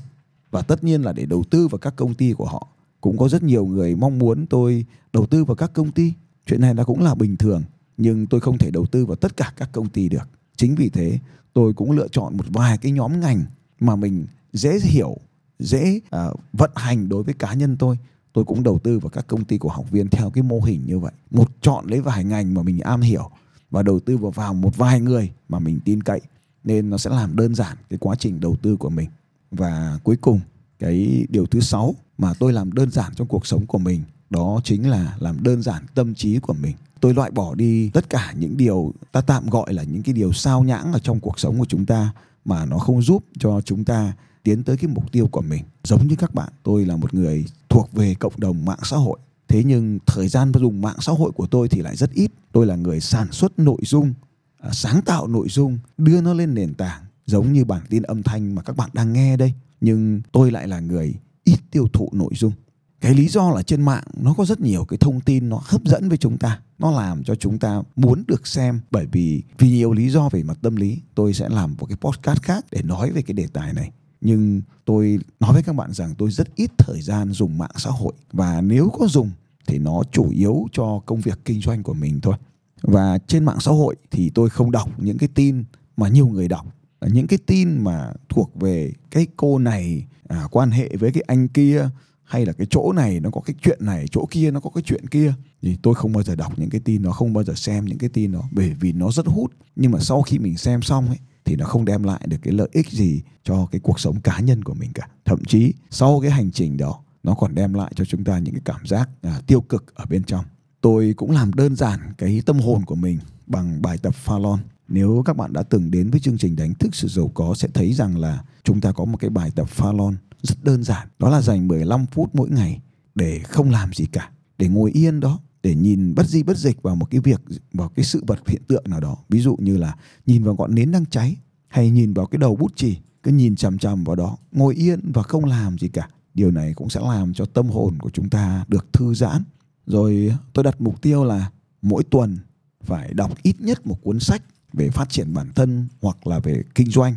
Và 0.51 0.61
tất 0.61 0.83
nhiên 0.83 1.01
là 1.01 1.13
để 1.13 1.25
đầu 1.25 1.43
tư 1.49 1.67
vào 1.67 1.79
các 1.79 1.95
công 1.95 2.13
ty 2.13 2.33
của 2.33 2.45
họ 2.45 2.67
cũng 3.03 3.17
có 3.17 3.29
rất 3.29 3.43
nhiều 3.43 3.65
người 3.65 3.95
mong 3.95 4.19
muốn 4.19 4.45
tôi 4.49 4.85
đầu 5.13 5.25
tư 5.25 5.43
vào 5.43 5.55
các 5.55 5.73
công 5.73 5.91
ty. 5.91 6.13
Chuyện 6.45 6.61
này 6.61 6.75
là 6.75 6.83
cũng 6.83 7.03
là 7.03 7.15
bình 7.15 7.37
thường 7.37 7.63
nhưng 7.97 8.27
tôi 8.27 8.39
không 8.39 8.57
thể 8.57 8.71
đầu 8.71 8.85
tư 8.85 9.05
vào 9.05 9.15
tất 9.15 9.37
cả 9.37 9.53
các 9.57 9.69
công 9.71 9.89
ty 9.89 10.09
được. 10.09 10.29
Chính 10.57 10.75
vì 10.75 10.89
thế 10.89 11.19
tôi 11.53 11.73
cũng 11.73 11.91
lựa 11.91 12.07
chọn 12.07 12.37
một 12.37 12.45
vài 12.49 12.77
cái 12.77 12.91
nhóm 12.91 13.19
ngành 13.19 13.43
mà 13.79 13.95
mình 13.95 14.25
dễ 14.53 14.79
hiểu 14.79 15.17
dễ 15.59 15.99
uh, 16.15 16.39
vận 16.53 16.71
hành 16.75 17.09
đối 17.09 17.23
với 17.23 17.33
cá 17.33 17.53
nhân 17.53 17.77
tôi. 17.77 17.97
Tôi 18.33 18.45
cũng 18.45 18.63
đầu 18.63 18.79
tư 18.79 18.99
vào 18.99 19.09
các 19.09 19.27
công 19.27 19.45
ty 19.45 19.57
của 19.57 19.69
học 19.69 19.91
viên 19.91 20.07
theo 20.07 20.29
cái 20.29 20.43
mô 20.43 20.59
hình 20.59 20.81
như 20.85 20.99
vậy. 20.99 21.13
Một 21.31 21.51
chọn 21.61 21.85
lấy 21.87 22.01
vài 22.01 22.23
ngành 22.23 22.53
mà 22.53 22.63
mình 22.63 22.79
am 22.79 23.01
hiểu 23.01 23.29
và 23.71 23.83
đầu 23.83 23.99
tư 23.99 24.17
vào 24.17 24.31
vào 24.31 24.53
một 24.53 24.77
vài 24.77 25.01
người 25.01 25.31
mà 25.49 25.59
mình 25.59 25.79
tin 25.85 26.03
cậy 26.03 26.21
nên 26.63 26.89
nó 26.89 26.97
sẽ 26.97 27.09
làm 27.09 27.35
đơn 27.35 27.55
giản 27.55 27.77
cái 27.89 27.97
quá 27.97 28.15
trình 28.19 28.39
đầu 28.39 28.55
tư 28.61 28.75
của 28.75 28.89
mình. 28.89 29.09
Và 29.51 29.99
cuối 30.03 30.17
cùng 30.21 30.39
cái 30.83 31.25
điều 31.29 31.45
thứ 31.45 31.59
sáu 31.59 31.95
mà 32.17 32.33
tôi 32.39 32.53
làm 32.53 32.73
đơn 32.73 32.91
giản 32.91 33.13
trong 33.15 33.27
cuộc 33.27 33.47
sống 33.47 33.65
của 33.65 33.77
mình, 33.77 34.01
đó 34.29 34.59
chính 34.63 34.89
là 34.89 35.15
làm 35.19 35.43
đơn 35.43 35.61
giản 35.61 35.85
tâm 35.95 36.15
trí 36.15 36.39
của 36.39 36.53
mình. 36.53 36.75
Tôi 36.99 37.13
loại 37.13 37.31
bỏ 37.31 37.55
đi 37.55 37.89
tất 37.89 38.09
cả 38.09 38.33
những 38.37 38.57
điều, 38.57 38.93
ta 39.11 39.21
tạm 39.21 39.49
gọi 39.49 39.73
là 39.73 39.83
những 39.83 40.03
cái 40.03 40.13
điều 40.13 40.33
sao 40.33 40.63
nhãng 40.63 40.93
ở 40.93 40.99
trong 40.99 41.19
cuộc 41.19 41.39
sống 41.39 41.59
của 41.59 41.65
chúng 41.65 41.85
ta 41.85 42.13
mà 42.45 42.65
nó 42.65 42.77
không 42.77 43.01
giúp 43.01 43.25
cho 43.39 43.61
chúng 43.61 43.83
ta 43.83 44.13
tiến 44.43 44.63
tới 44.63 44.77
cái 44.77 44.87
mục 44.87 45.11
tiêu 45.11 45.27
của 45.27 45.41
mình. 45.41 45.63
Giống 45.83 46.07
như 46.07 46.15
các 46.15 46.33
bạn, 46.33 46.49
tôi 46.63 46.85
là 46.85 46.95
một 46.95 47.13
người 47.13 47.45
thuộc 47.69 47.93
về 47.93 48.15
cộng 48.15 48.39
đồng 48.39 48.65
mạng 48.65 48.79
xã 48.83 48.97
hội. 48.97 49.19
Thế 49.47 49.63
nhưng 49.63 49.99
thời 50.05 50.27
gian 50.27 50.51
dùng 50.59 50.81
mạng 50.81 50.97
xã 50.99 51.11
hội 51.11 51.31
của 51.31 51.47
tôi 51.47 51.69
thì 51.69 51.81
lại 51.81 51.95
rất 51.95 52.13
ít. 52.13 52.31
Tôi 52.51 52.65
là 52.65 52.75
người 52.75 52.99
sản 52.99 53.31
xuất 53.31 53.59
nội 53.59 53.79
dung 53.83 54.13
à, 54.59 54.69
sáng 54.73 55.01
tạo 55.01 55.27
nội 55.27 55.47
dung, 55.49 55.77
đưa 55.97 56.21
nó 56.21 56.33
lên 56.33 56.53
nền 56.53 56.73
tảng, 56.73 57.01
giống 57.25 57.53
như 57.53 57.65
bản 57.65 57.81
tin 57.89 58.03
âm 58.03 58.23
thanh 58.23 58.55
mà 58.55 58.61
các 58.61 58.77
bạn 58.77 58.89
đang 58.93 59.13
nghe 59.13 59.37
đây 59.37 59.53
nhưng 59.83 60.21
tôi 60.31 60.51
lại 60.51 60.67
là 60.67 60.79
người 60.79 61.13
ít 61.43 61.59
tiêu 61.71 61.87
thụ 61.93 62.09
nội 62.11 62.31
dung. 62.35 62.53
Cái 63.01 63.13
lý 63.13 63.27
do 63.27 63.51
là 63.51 63.63
trên 63.63 63.81
mạng 63.81 64.03
nó 64.17 64.33
có 64.33 64.45
rất 64.45 64.61
nhiều 64.61 64.85
cái 64.85 64.97
thông 64.97 65.21
tin 65.21 65.49
nó 65.49 65.61
hấp 65.63 65.83
dẫn 65.83 66.09
với 66.09 66.17
chúng 66.17 66.37
ta. 66.37 66.59
Nó 66.79 66.91
làm 66.91 67.23
cho 67.23 67.35
chúng 67.35 67.59
ta 67.59 67.81
muốn 67.95 68.23
được 68.27 68.47
xem. 68.47 68.79
Bởi 68.91 69.05
vì 69.11 69.43
vì 69.57 69.69
nhiều 69.69 69.93
lý 69.93 70.09
do 70.09 70.29
về 70.29 70.43
mặt 70.43 70.57
tâm 70.61 70.75
lý, 70.75 70.99
tôi 71.15 71.33
sẽ 71.33 71.49
làm 71.49 71.75
một 71.79 71.85
cái 71.85 71.97
podcast 72.01 72.41
khác 72.41 72.65
để 72.71 72.81
nói 72.81 73.11
về 73.11 73.21
cái 73.21 73.33
đề 73.33 73.47
tài 73.53 73.73
này. 73.73 73.91
Nhưng 74.21 74.61
tôi 74.85 75.19
nói 75.39 75.53
với 75.53 75.63
các 75.63 75.75
bạn 75.75 75.93
rằng 75.93 76.15
tôi 76.17 76.31
rất 76.31 76.55
ít 76.55 76.71
thời 76.77 77.01
gian 77.01 77.31
dùng 77.31 77.57
mạng 77.57 77.75
xã 77.75 77.89
hội. 77.89 78.13
Và 78.31 78.61
nếu 78.61 78.89
có 78.99 79.07
dùng, 79.07 79.31
thì 79.67 79.77
nó 79.77 80.01
chủ 80.11 80.29
yếu 80.29 80.65
cho 80.71 81.01
công 81.05 81.21
việc 81.21 81.39
kinh 81.45 81.61
doanh 81.61 81.83
của 81.83 81.93
mình 81.93 82.21
thôi. 82.21 82.35
Và 82.81 83.17
trên 83.27 83.45
mạng 83.45 83.59
xã 83.59 83.71
hội 83.71 83.95
thì 84.11 84.29
tôi 84.29 84.49
không 84.49 84.71
đọc 84.71 84.89
những 84.97 85.17
cái 85.17 85.29
tin 85.35 85.63
mà 85.97 86.07
nhiều 86.07 86.27
người 86.27 86.47
đọc 86.47 86.65
những 87.11 87.27
cái 87.27 87.39
tin 87.45 87.83
mà 87.83 88.11
thuộc 88.29 88.61
về 88.61 88.91
cái 89.11 89.27
cô 89.37 89.59
này 89.59 90.05
à, 90.27 90.43
quan 90.51 90.71
hệ 90.71 90.89
với 90.95 91.11
cái 91.11 91.23
anh 91.27 91.47
kia 91.47 91.89
hay 92.23 92.45
là 92.45 92.53
cái 92.53 92.67
chỗ 92.69 92.93
này 92.93 93.19
nó 93.19 93.29
có 93.29 93.41
cái 93.41 93.55
chuyện 93.61 93.77
này 93.81 94.05
chỗ 94.11 94.27
kia 94.31 94.51
nó 94.51 94.59
có 94.59 94.69
cái 94.69 94.83
chuyện 94.85 95.07
kia 95.07 95.33
thì 95.61 95.77
tôi 95.81 95.95
không 95.95 96.13
bao 96.13 96.23
giờ 96.23 96.35
đọc 96.35 96.59
những 96.59 96.69
cái 96.69 96.81
tin 96.85 97.03
đó 97.03 97.11
không 97.11 97.33
bao 97.33 97.43
giờ 97.43 97.53
xem 97.53 97.85
những 97.85 97.97
cái 97.97 98.09
tin 98.09 98.31
đó 98.31 98.43
bởi 98.51 98.73
vì 98.79 98.91
nó 98.91 99.11
rất 99.11 99.25
hút. 99.25 99.51
Nhưng 99.75 99.91
mà 99.91 99.99
sau 99.99 100.21
khi 100.21 100.39
mình 100.39 100.57
xem 100.57 100.81
xong 100.81 101.07
ấy 101.07 101.17
thì 101.45 101.55
nó 101.55 101.65
không 101.65 101.85
đem 101.85 102.03
lại 102.03 102.21
được 102.25 102.37
cái 102.41 102.53
lợi 102.53 102.69
ích 102.71 102.89
gì 102.89 103.21
cho 103.43 103.67
cái 103.71 103.79
cuộc 103.79 103.99
sống 103.99 104.21
cá 104.21 104.39
nhân 104.39 104.63
của 104.63 104.73
mình 104.73 104.91
cả. 104.93 105.07
Thậm 105.25 105.45
chí 105.45 105.73
sau 105.89 106.19
cái 106.21 106.31
hành 106.31 106.51
trình 106.51 106.77
đó 106.77 106.99
nó 107.23 107.35
còn 107.35 107.55
đem 107.55 107.73
lại 107.73 107.91
cho 107.95 108.05
chúng 108.05 108.23
ta 108.23 108.39
những 108.39 108.53
cái 108.53 108.61
cảm 108.65 108.85
giác 108.85 109.09
à, 109.21 109.41
tiêu 109.47 109.61
cực 109.61 109.95
ở 109.95 110.05
bên 110.05 110.23
trong. 110.23 110.45
Tôi 110.81 111.13
cũng 111.17 111.31
làm 111.31 111.53
đơn 111.53 111.75
giản 111.75 111.99
cái 112.17 112.41
tâm 112.45 112.59
hồn 112.59 112.85
của 112.85 112.95
mình 112.95 113.19
bằng 113.47 113.81
bài 113.81 113.97
tập 113.97 114.15
pha 114.15 114.39
lon 114.39 114.59
nếu 114.93 115.23
các 115.25 115.37
bạn 115.37 115.53
đã 115.53 115.63
từng 115.63 115.91
đến 115.91 116.09
với 116.09 116.19
chương 116.19 116.37
trình 116.37 116.55
đánh 116.55 116.73
thức 116.73 116.95
sự 116.95 117.07
giàu 117.07 117.31
có 117.33 117.53
sẽ 117.55 117.67
thấy 117.73 117.93
rằng 117.93 118.17
là 118.17 118.43
chúng 118.63 118.81
ta 118.81 118.91
có 118.91 119.05
một 119.05 119.17
cái 119.17 119.29
bài 119.29 119.51
tập 119.55 119.69
Phalon 119.69 120.15
rất 120.41 120.63
đơn 120.63 120.83
giản. 120.83 121.07
Đó 121.19 121.29
là 121.29 121.41
dành 121.41 121.67
15 121.67 122.05
phút 122.05 122.35
mỗi 122.35 122.49
ngày 122.49 122.81
để 123.15 123.39
không 123.39 123.69
làm 123.69 123.93
gì 123.93 124.05
cả, 124.05 124.31
để 124.57 124.67
ngồi 124.67 124.91
yên 124.91 125.19
đó, 125.19 125.39
để 125.63 125.75
nhìn 125.75 126.15
bất 126.15 126.27
di 126.27 126.43
bất 126.43 126.57
dịch 126.57 126.81
vào 126.81 126.95
một 126.95 127.05
cái 127.11 127.21
việc, 127.21 127.41
vào 127.73 127.89
cái 127.89 128.05
sự 128.05 128.23
vật 128.27 128.39
hiện 128.47 128.61
tượng 128.67 128.83
nào 128.87 128.99
đó. 128.99 129.17
Ví 129.29 129.39
dụ 129.39 129.55
như 129.59 129.77
là 129.77 129.95
nhìn 130.25 130.43
vào 130.43 130.55
ngọn 130.55 130.75
nến 130.75 130.91
đang 130.91 131.05
cháy 131.05 131.35
hay 131.67 131.89
nhìn 131.89 132.13
vào 132.13 132.25
cái 132.25 132.39
đầu 132.39 132.55
bút 132.55 132.75
chì, 132.75 132.97
cứ 133.23 133.31
nhìn 133.31 133.55
chằm 133.55 133.77
chằm 133.77 134.03
vào 134.03 134.15
đó, 134.15 134.37
ngồi 134.51 134.75
yên 134.75 135.11
và 135.13 135.23
không 135.23 135.45
làm 135.45 135.77
gì 135.77 135.87
cả. 135.87 136.07
Điều 136.33 136.51
này 136.51 136.73
cũng 136.73 136.89
sẽ 136.89 136.99
làm 136.99 137.33
cho 137.33 137.45
tâm 137.45 137.67
hồn 137.67 137.97
của 137.99 138.09
chúng 138.09 138.29
ta 138.29 138.65
được 138.67 138.93
thư 138.93 139.13
giãn. 139.13 139.43
Rồi 139.85 140.35
tôi 140.53 140.63
đặt 140.63 140.81
mục 140.81 141.01
tiêu 141.01 141.23
là 141.23 141.51
mỗi 141.81 142.03
tuần 142.03 142.37
phải 142.83 143.13
đọc 143.13 143.31
ít 143.43 143.61
nhất 143.61 143.87
một 143.87 143.97
cuốn 144.01 144.19
sách 144.19 144.43
về 144.73 144.89
phát 144.89 145.09
triển 145.09 145.33
bản 145.33 145.53
thân 145.55 145.87
hoặc 146.01 146.27
là 146.27 146.39
về 146.39 146.63
kinh 146.75 146.91
doanh 146.91 147.15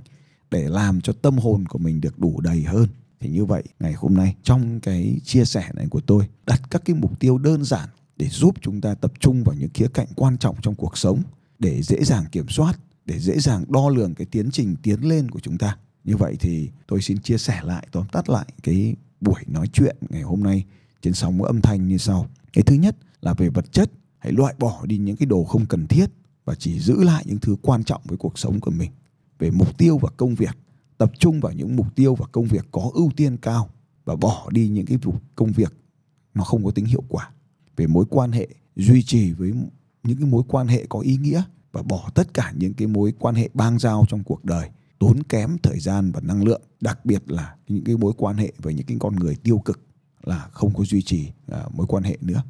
để 0.51 0.69
làm 0.69 1.01
cho 1.01 1.13
tâm 1.13 1.39
hồn 1.39 1.67
của 1.67 1.79
mình 1.79 2.01
được 2.01 2.19
đủ 2.19 2.41
đầy 2.41 2.63
hơn. 2.63 2.89
Thì 3.21 3.29
như 3.29 3.45
vậy, 3.45 3.63
ngày 3.81 3.93
hôm 3.93 4.15
nay, 4.15 4.35
trong 4.43 4.81
cái 4.81 5.21
chia 5.25 5.45
sẻ 5.45 5.71
này 5.75 5.87
của 5.91 6.01
tôi, 6.01 6.29
đặt 6.47 6.63
các 6.71 6.83
cái 6.85 6.97
mục 6.97 7.21
tiêu 7.21 7.39
đơn 7.39 7.65
giản 7.65 7.89
để 8.17 8.29
giúp 8.29 8.55
chúng 8.61 8.81
ta 8.81 8.95
tập 8.95 9.13
trung 9.21 9.45
vào 9.45 9.57
những 9.57 9.71
khía 9.75 9.89
cạnh 9.95 10.07
quan 10.17 10.39
trọng 10.39 10.57
trong 10.63 10.75
cuộc 10.75 10.99
sống, 10.99 11.23
để 11.59 11.83
dễ 11.83 12.05
dàng 12.05 12.25
kiểm 12.33 12.49
soát, 12.49 12.79
để 13.05 13.19
dễ 13.19 13.39
dàng 13.39 13.65
đo 13.69 13.89
lường 13.89 14.15
cái 14.15 14.27
tiến 14.27 14.51
trình 14.51 14.77
tiến 14.83 15.01
lên 15.09 15.31
của 15.31 15.41
chúng 15.41 15.59
ta. 15.59 15.77
Như 16.05 16.17
vậy 16.17 16.37
thì 16.41 16.71
tôi 16.87 17.03
xin 17.03 17.19
chia 17.19 17.39
sẻ 17.39 17.61
lại, 17.65 17.87
tóm 17.93 18.07
tắt 18.13 18.29
lại 18.29 18.47
cái 18.63 18.95
buổi 19.21 19.43
nói 19.47 19.69
chuyện 19.73 19.97
ngày 20.11 20.23
hôm 20.23 20.43
nay 20.43 20.65
trên 21.03 21.13
sóng 21.15 21.43
âm 21.43 21.61
thanh 21.61 21.89
như 21.89 21.99
sau. 21.99 22.27
Cái 22.53 22.63
thứ 22.63 22.77
nhất 22.77 22.97
là 23.21 23.35
về 23.35 23.49
vật 23.49 23.73
chất, 23.73 23.91
hãy 24.19 24.33
loại 24.33 24.55
bỏ 24.59 24.87
đi 24.87 24.99
những 24.99 25.17
cái 25.17 25.27
đồ 25.27 25.45
không 25.45 25.67
cần 25.67 25.87
thiết 25.87 26.07
và 26.47 26.55
chỉ 26.55 26.81
giữ 26.81 27.03
lại 27.03 27.25
những 27.27 27.39
thứ 27.41 27.57
quan 27.63 27.85
trọng 27.85 28.03
với 28.05 28.19
cuộc 28.19 28.39
sống 28.39 28.61
của 28.61 28.71
mình. 28.71 28.91
Về 29.39 29.51
mục 29.51 29.79
tiêu 29.79 29.99
và 29.99 30.11
công 30.17 30.35
việc. 30.35 30.59
Tập 30.99 31.13
trung 31.19 31.41
vào 31.41 31.53
những 31.53 31.77
mục 31.77 31.95
tiêu 31.95 32.15
và 32.15 32.27
công 32.33 32.45
việc 32.45 32.67
có 32.71 32.91
ưu 32.95 33.11
tiên 33.17 33.37
cao. 33.37 33.69
Và 34.05 34.17
bỏ 34.17 34.49
đi 34.51 34.69
những 34.69 34.87
cái 34.87 34.99
công 35.35 35.53
việc 35.53 35.73
nó 36.35 36.45
không 36.45 36.65
có 36.65 36.71
tính 36.71 36.85
hiệu 36.85 37.03
quả. 37.09 37.31
Về 37.77 37.87
mối 37.87 38.05
quan 38.11 38.33
hệ 38.33 38.49
duy 38.77 39.03
trì 39.03 39.33
với 39.33 39.53
những 40.03 40.19
cái 40.19 40.27
mối 40.27 40.43
quan 40.49 40.69
hệ 40.69 40.87
có 40.89 41.01
ý 41.01 41.17
nghĩa. 41.17 41.43
Và 41.73 41.83
bỏ 41.83 42.11
tất 42.15 42.35
cả 42.35 42.53
những 42.57 42.75
cái 42.75 42.89
mối 42.89 43.13
quan 43.19 43.35
hệ 43.35 43.49
bang 43.55 43.79
giao 43.79 44.05
trong 44.09 44.25
cuộc 44.25 44.45
đời. 44.45 44.71
Tốn 44.99 45.23
kém 45.23 45.57
thời 45.63 45.81
gian 45.81 46.13
và 46.13 46.21
năng 46.21 46.45
lượng. 46.45 46.63
Đặc 46.81 47.05
biệt 47.05 47.31
là 47.31 47.57
những 47.69 47.85
cái 47.85 47.97
mối 47.97 48.13
quan 48.17 48.37
hệ 48.37 48.53
với 48.59 48.75
những 48.75 48.87
cái 48.87 48.97
con 49.01 49.17
người 49.17 49.37
tiêu 49.37 49.59
cực 49.59 49.81
là 50.23 50.49
không 50.53 50.75
có 50.75 50.85
duy 50.85 51.03
trì 51.03 51.29
uh, 51.53 51.75
mối 51.75 51.87
quan 51.87 52.03
hệ 52.03 52.19
nữa. 52.21 52.43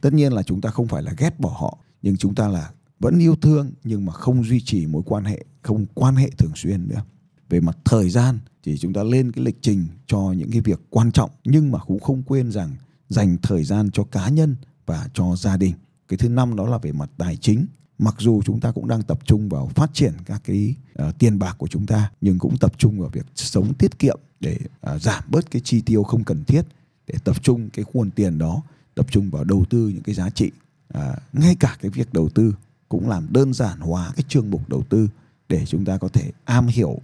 Tất 0.00 0.12
nhiên 0.12 0.32
là 0.32 0.42
chúng 0.42 0.60
ta 0.60 0.70
không 0.70 0.86
phải 0.86 1.02
là 1.02 1.14
ghét 1.18 1.40
bỏ 1.40 1.56
họ. 1.60 1.78
Nhưng 2.02 2.16
chúng 2.16 2.34
ta 2.34 2.48
là 2.48 2.72
vẫn 3.00 3.18
yêu 3.18 3.36
thương 3.36 3.72
nhưng 3.84 4.04
mà 4.04 4.12
không 4.12 4.44
duy 4.44 4.60
trì 4.60 4.86
mối 4.86 5.02
quan 5.06 5.24
hệ 5.24 5.44
không 5.62 5.86
quan 5.94 6.16
hệ 6.16 6.30
thường 6.30 6.52
xuyên 6.54 6.88
nữa. 6.88 7.02
Về 7.48 7.60
mặt 7.60 7.78
thời 7.84 8.10
gian 8.10 8.38
thì 8.62 8.78
chúng 8.78 8.92
ta 8.92 9.02
lên 9.02 9.32
cái 9.32 9.44
lịch 9.44 9.58
trình 9.62 9.86
cho 10.06 10.18
những 10.18 10.50
cái 10.50 10.60
việc 10.60 10.80
quan 10.90 11.12
trọng 11.12 11.30
nhưng 11.44 11.70
mà 11.70 11.78
cũng 11.78 12.00
không 12.00 12.22
quên 12.22 12.52
rằng 12.52 12.76
dành 13.08 13.36
thời 13.42 13.64
gian 13.64 13.90
cho 13.90 14.04
cá 14.04 14.28
nhân 14.28 14.56
và 14.86 15.08
cho 15.14 15.36
gia 15.36 15.56
đình. 15.56 15.74
Cái 16.08 16.16
thứ 16.16 16.28
năm 16.28 16.56
đó 16.56 16.66
là 16.66 16.78
về 16.78 16.92
mặt 16.92 17.10
tài 17.18 17.36
chính. 17.36 17.66
Mặc 17.98 18.14
dù 18.18 18.42
chúng 18.44 18.60
ta 18.60 18.72
cũng 18.72 18.88
đang 18.88 19.02
tập 19.02 19.18
trung 19.24 19.48
vào 19.48 19.70
phát 19.74 19.90
triển 19.94 20.12
các 20.24 20.42
cái 20.44 20.74
uh, 21.02 21.18
tiền 21.18 21.38
bạc 21.38 21.54
của 21.58 21.66
chúng 21.66 21.86
ta 21.86 22.10
nhưng 22.20 22.38
cũng 22.38 22.58
tập 22.58 22.72
trung 22.78 23.00
vào 23.00 23.08
việc 23.08 23.26
sống 23.34 23.74
tiết 23.74 23.98
kiệm 23.98 24.18
để 24.40 24.58
uh, 24.94 25.02
giảm 25.02 25.24
bớt 25.30 25.50
cái 25.50 25.62
chi 25.64 25.80
tiêu 25.80 26.02
không 26.02 26.24
cần 26.24 26.44
thiết 26.44 26.62
để 27.06 27.14
tập 27.24 27.42
trung 27.42 27.70
cái 27.70 27.84
nguồn 27.92 28.10
tiền 28.10 28.38
đó 28.38 28.62
tập 28.94 29.06
trung 29.10 29.30
vào 29.30 29.44
đầu 29.44 29.64
tư 29.70 29.88
những 29.88 30.02
cái 30.02 30.14
giá 30.14 30.30
trị 30.30 30.50
uh, 30.98 31.00
ngay 31.32 31.56
cả 31.60 31.76
cái 31.80 31.90
việc 31.90 32.12
đầu 32.12 32.28
tư 32.28 32.54
cũng 32.94 33.08
làm 33.08 33.26
đơn 33.30 33.52
giản 33.52 33.80
hóa 33.80 34.12
cái 34.16 34.24
chương 34.28 34.50
mục 34.50 34.68
đầu 34.68 34.82
tư 34.88 35.08
để 35.48 35.66
chúng 35.66 35.84
ta 35.84 35.98
có 35.98 36.08
thể 36.08 36.32
am 36.44 36.66
hiểu 36.66 36.98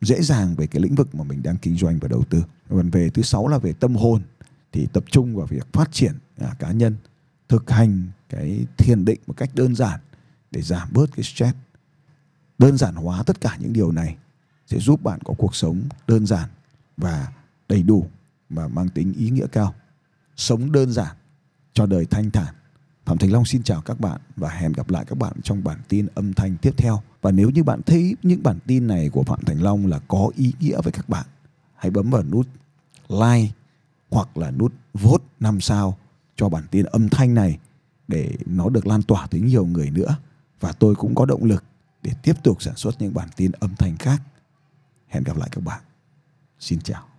dễ 0.00 0.22
dàng 0.22 0.54
về 0.54 0.66
cái 0.66 0.82
lĩnh 0.82 0.94
vực 0.94 1.14
mà 1.14 1.24
mình 1.24 1.42
đang 1.42 1.56
kinh 1.56 1.76
doanh 1.76 1.98
và 1.98 2.08
đầu 2.08 2.24
tư. 2.30 2.44
Còn 2.70 2.90
về 2.90 3.10
thứ 3.10 3.22
sáu 3.22 3.48
là 3.48 3.58
về 3.58 3.72
tâm 3.72 3.94
hồn 3.94 4.22
thì 4.72 4.86
tập 4.92 5.04
trung 5.10 5.36
vào 5.36 5.46
việc 5.46 5.72
phát 5.72 5.92
triển 5.92 6.12
à, 6.40 6.54
cá 6.58 6.72
nhân, 6.72 6.96
thực 7.48 7.70
hành 7.70 8.06
cái 8.28 8.66
thiền 8.76 9.04
định 9.04 9.20
một 9.26 9.34
cách 9.36 9.50
đơn 9.54 9.74
giản 9.74 10.00
để 10.50 10.62
giảm 10.62 10.88
bớt 10.92 11.06
cái 11.16 11.22
stress. 11.24 11.56
Đơn 12.58 12.76
giản 12.76 12.94
hóa 12.94 13.22
tất 13.22 13.40
cả 13.40 13.56
những 13.60 13.72
điều 13.72 13.92
này 13.92 14.16
sẽ 14.66 14.78
giúp 14.78 15.02
bạn 15.02 15.20
có 15.24 15.34
cuộc 15.38 15.54
sống 15.54 15.82
đơn 16.06 16.26
giản 16.26 16.48
và 16.96 17.32
đầy 17.68 17.82
đủ 17.82 18.06
và 18.50 18.68
mang 18.68 18.88
tính 18.88 19.12
ý 19.18 19.30
nghĩa 19.30 19.46
cao. 19.52 19.74
Sống 20.36 20.72
đơn 20.72 20.92
giản 20.92 21.16
cho 21.72 21.86
đời 21.86 22.06
thanh 22.06 22.30
thản 22.30 22.54
Phạm 23.08 23.18
Thành 23.18 23.32
Long 23.32 23.44
xin 23.44 23.62
chào 23.62 23.80
các 23.80 24.00
bạn 24.00 24.20
và 24.36 24.48
hẹn 24.48 24.72
gặp 24.72 24.90
lại 24.90 25.04
các 25.04 25.18
bạn 25.18 25.32
trong 25.42 25.64
bản 25.64 25.78
tin 25.88 26.06
âm 26.14 26.34
thanh 26.34 26.56
tiếp 26.56 26.74
theo. 26.76 27.02
Và 27.22 27.30
nếu 27.30 27.50
như 27.50 27.62
bạn 27.64 27.80
thấy 27.86 28.16
những 28.22 28.42
bản 28.42 28.58
tin 28.66 28.86
này 28.86 29.08
của 29.08 29.22
Phạm 29.22 29.44
Thành 29.44 29.62
Long 29.62 29.86
là 29.86 29.98
có 30.08 30.30
ý 30.36 30.52
nghĩa 30.60 30.80
với 30.82 30.92
các 30.92 31.08
bạn, 31.08 31.26
hãy 31.74 31.90
bấm 31.90 32.10
vào 32.10 32.22
nút 32.22 32.46
like 33.08 33.52
hoặc 34.10 34.36
là 34.36 34.50
nút 34.50 34.72
vote 34.94 35.24
5 35.40 35.60
sao 35.60 35.98
cho 36.36 36.48
bản 36.48 36.64
tin 36.70 36.84
âm 36.84 37.08
thanh 37.08 37.34
này 37.34 37.58
để 38.08 38.36
nó 38.46 38.68
được 38.68 38.86
lan 38.86 39.02
tỏa 39.02 39.26
tới 39.26 39.40
nhiều 39.40 39.66
người 39.66 39.90
nữa 39.90 40.16
và 40.60 40.72
tôi 40.72 40.94
cũng 40.94 41.14
có 41.14 41.26
động 41.26 41.44
lực 41.44 41.64
để 42.02 42.12
tiếp 42.22 42.34
tục 42.42 42.62
sản 42.62 42.76
xuất 42.76 43.00
những 43.00 43.14
bản 43.14 43.28
tin 43.36 43.52
âm 43.52 43.76
thanh 43.76 43.96
khác. 43.96 44.22
Hẹn 45.06 45.24
gặp 45.24 45.36
lại 45.36 45.48
các 45.52 45.64
bạn. 45.64 45.80
Xin 46.58 46.80
chào. 46.80 47.17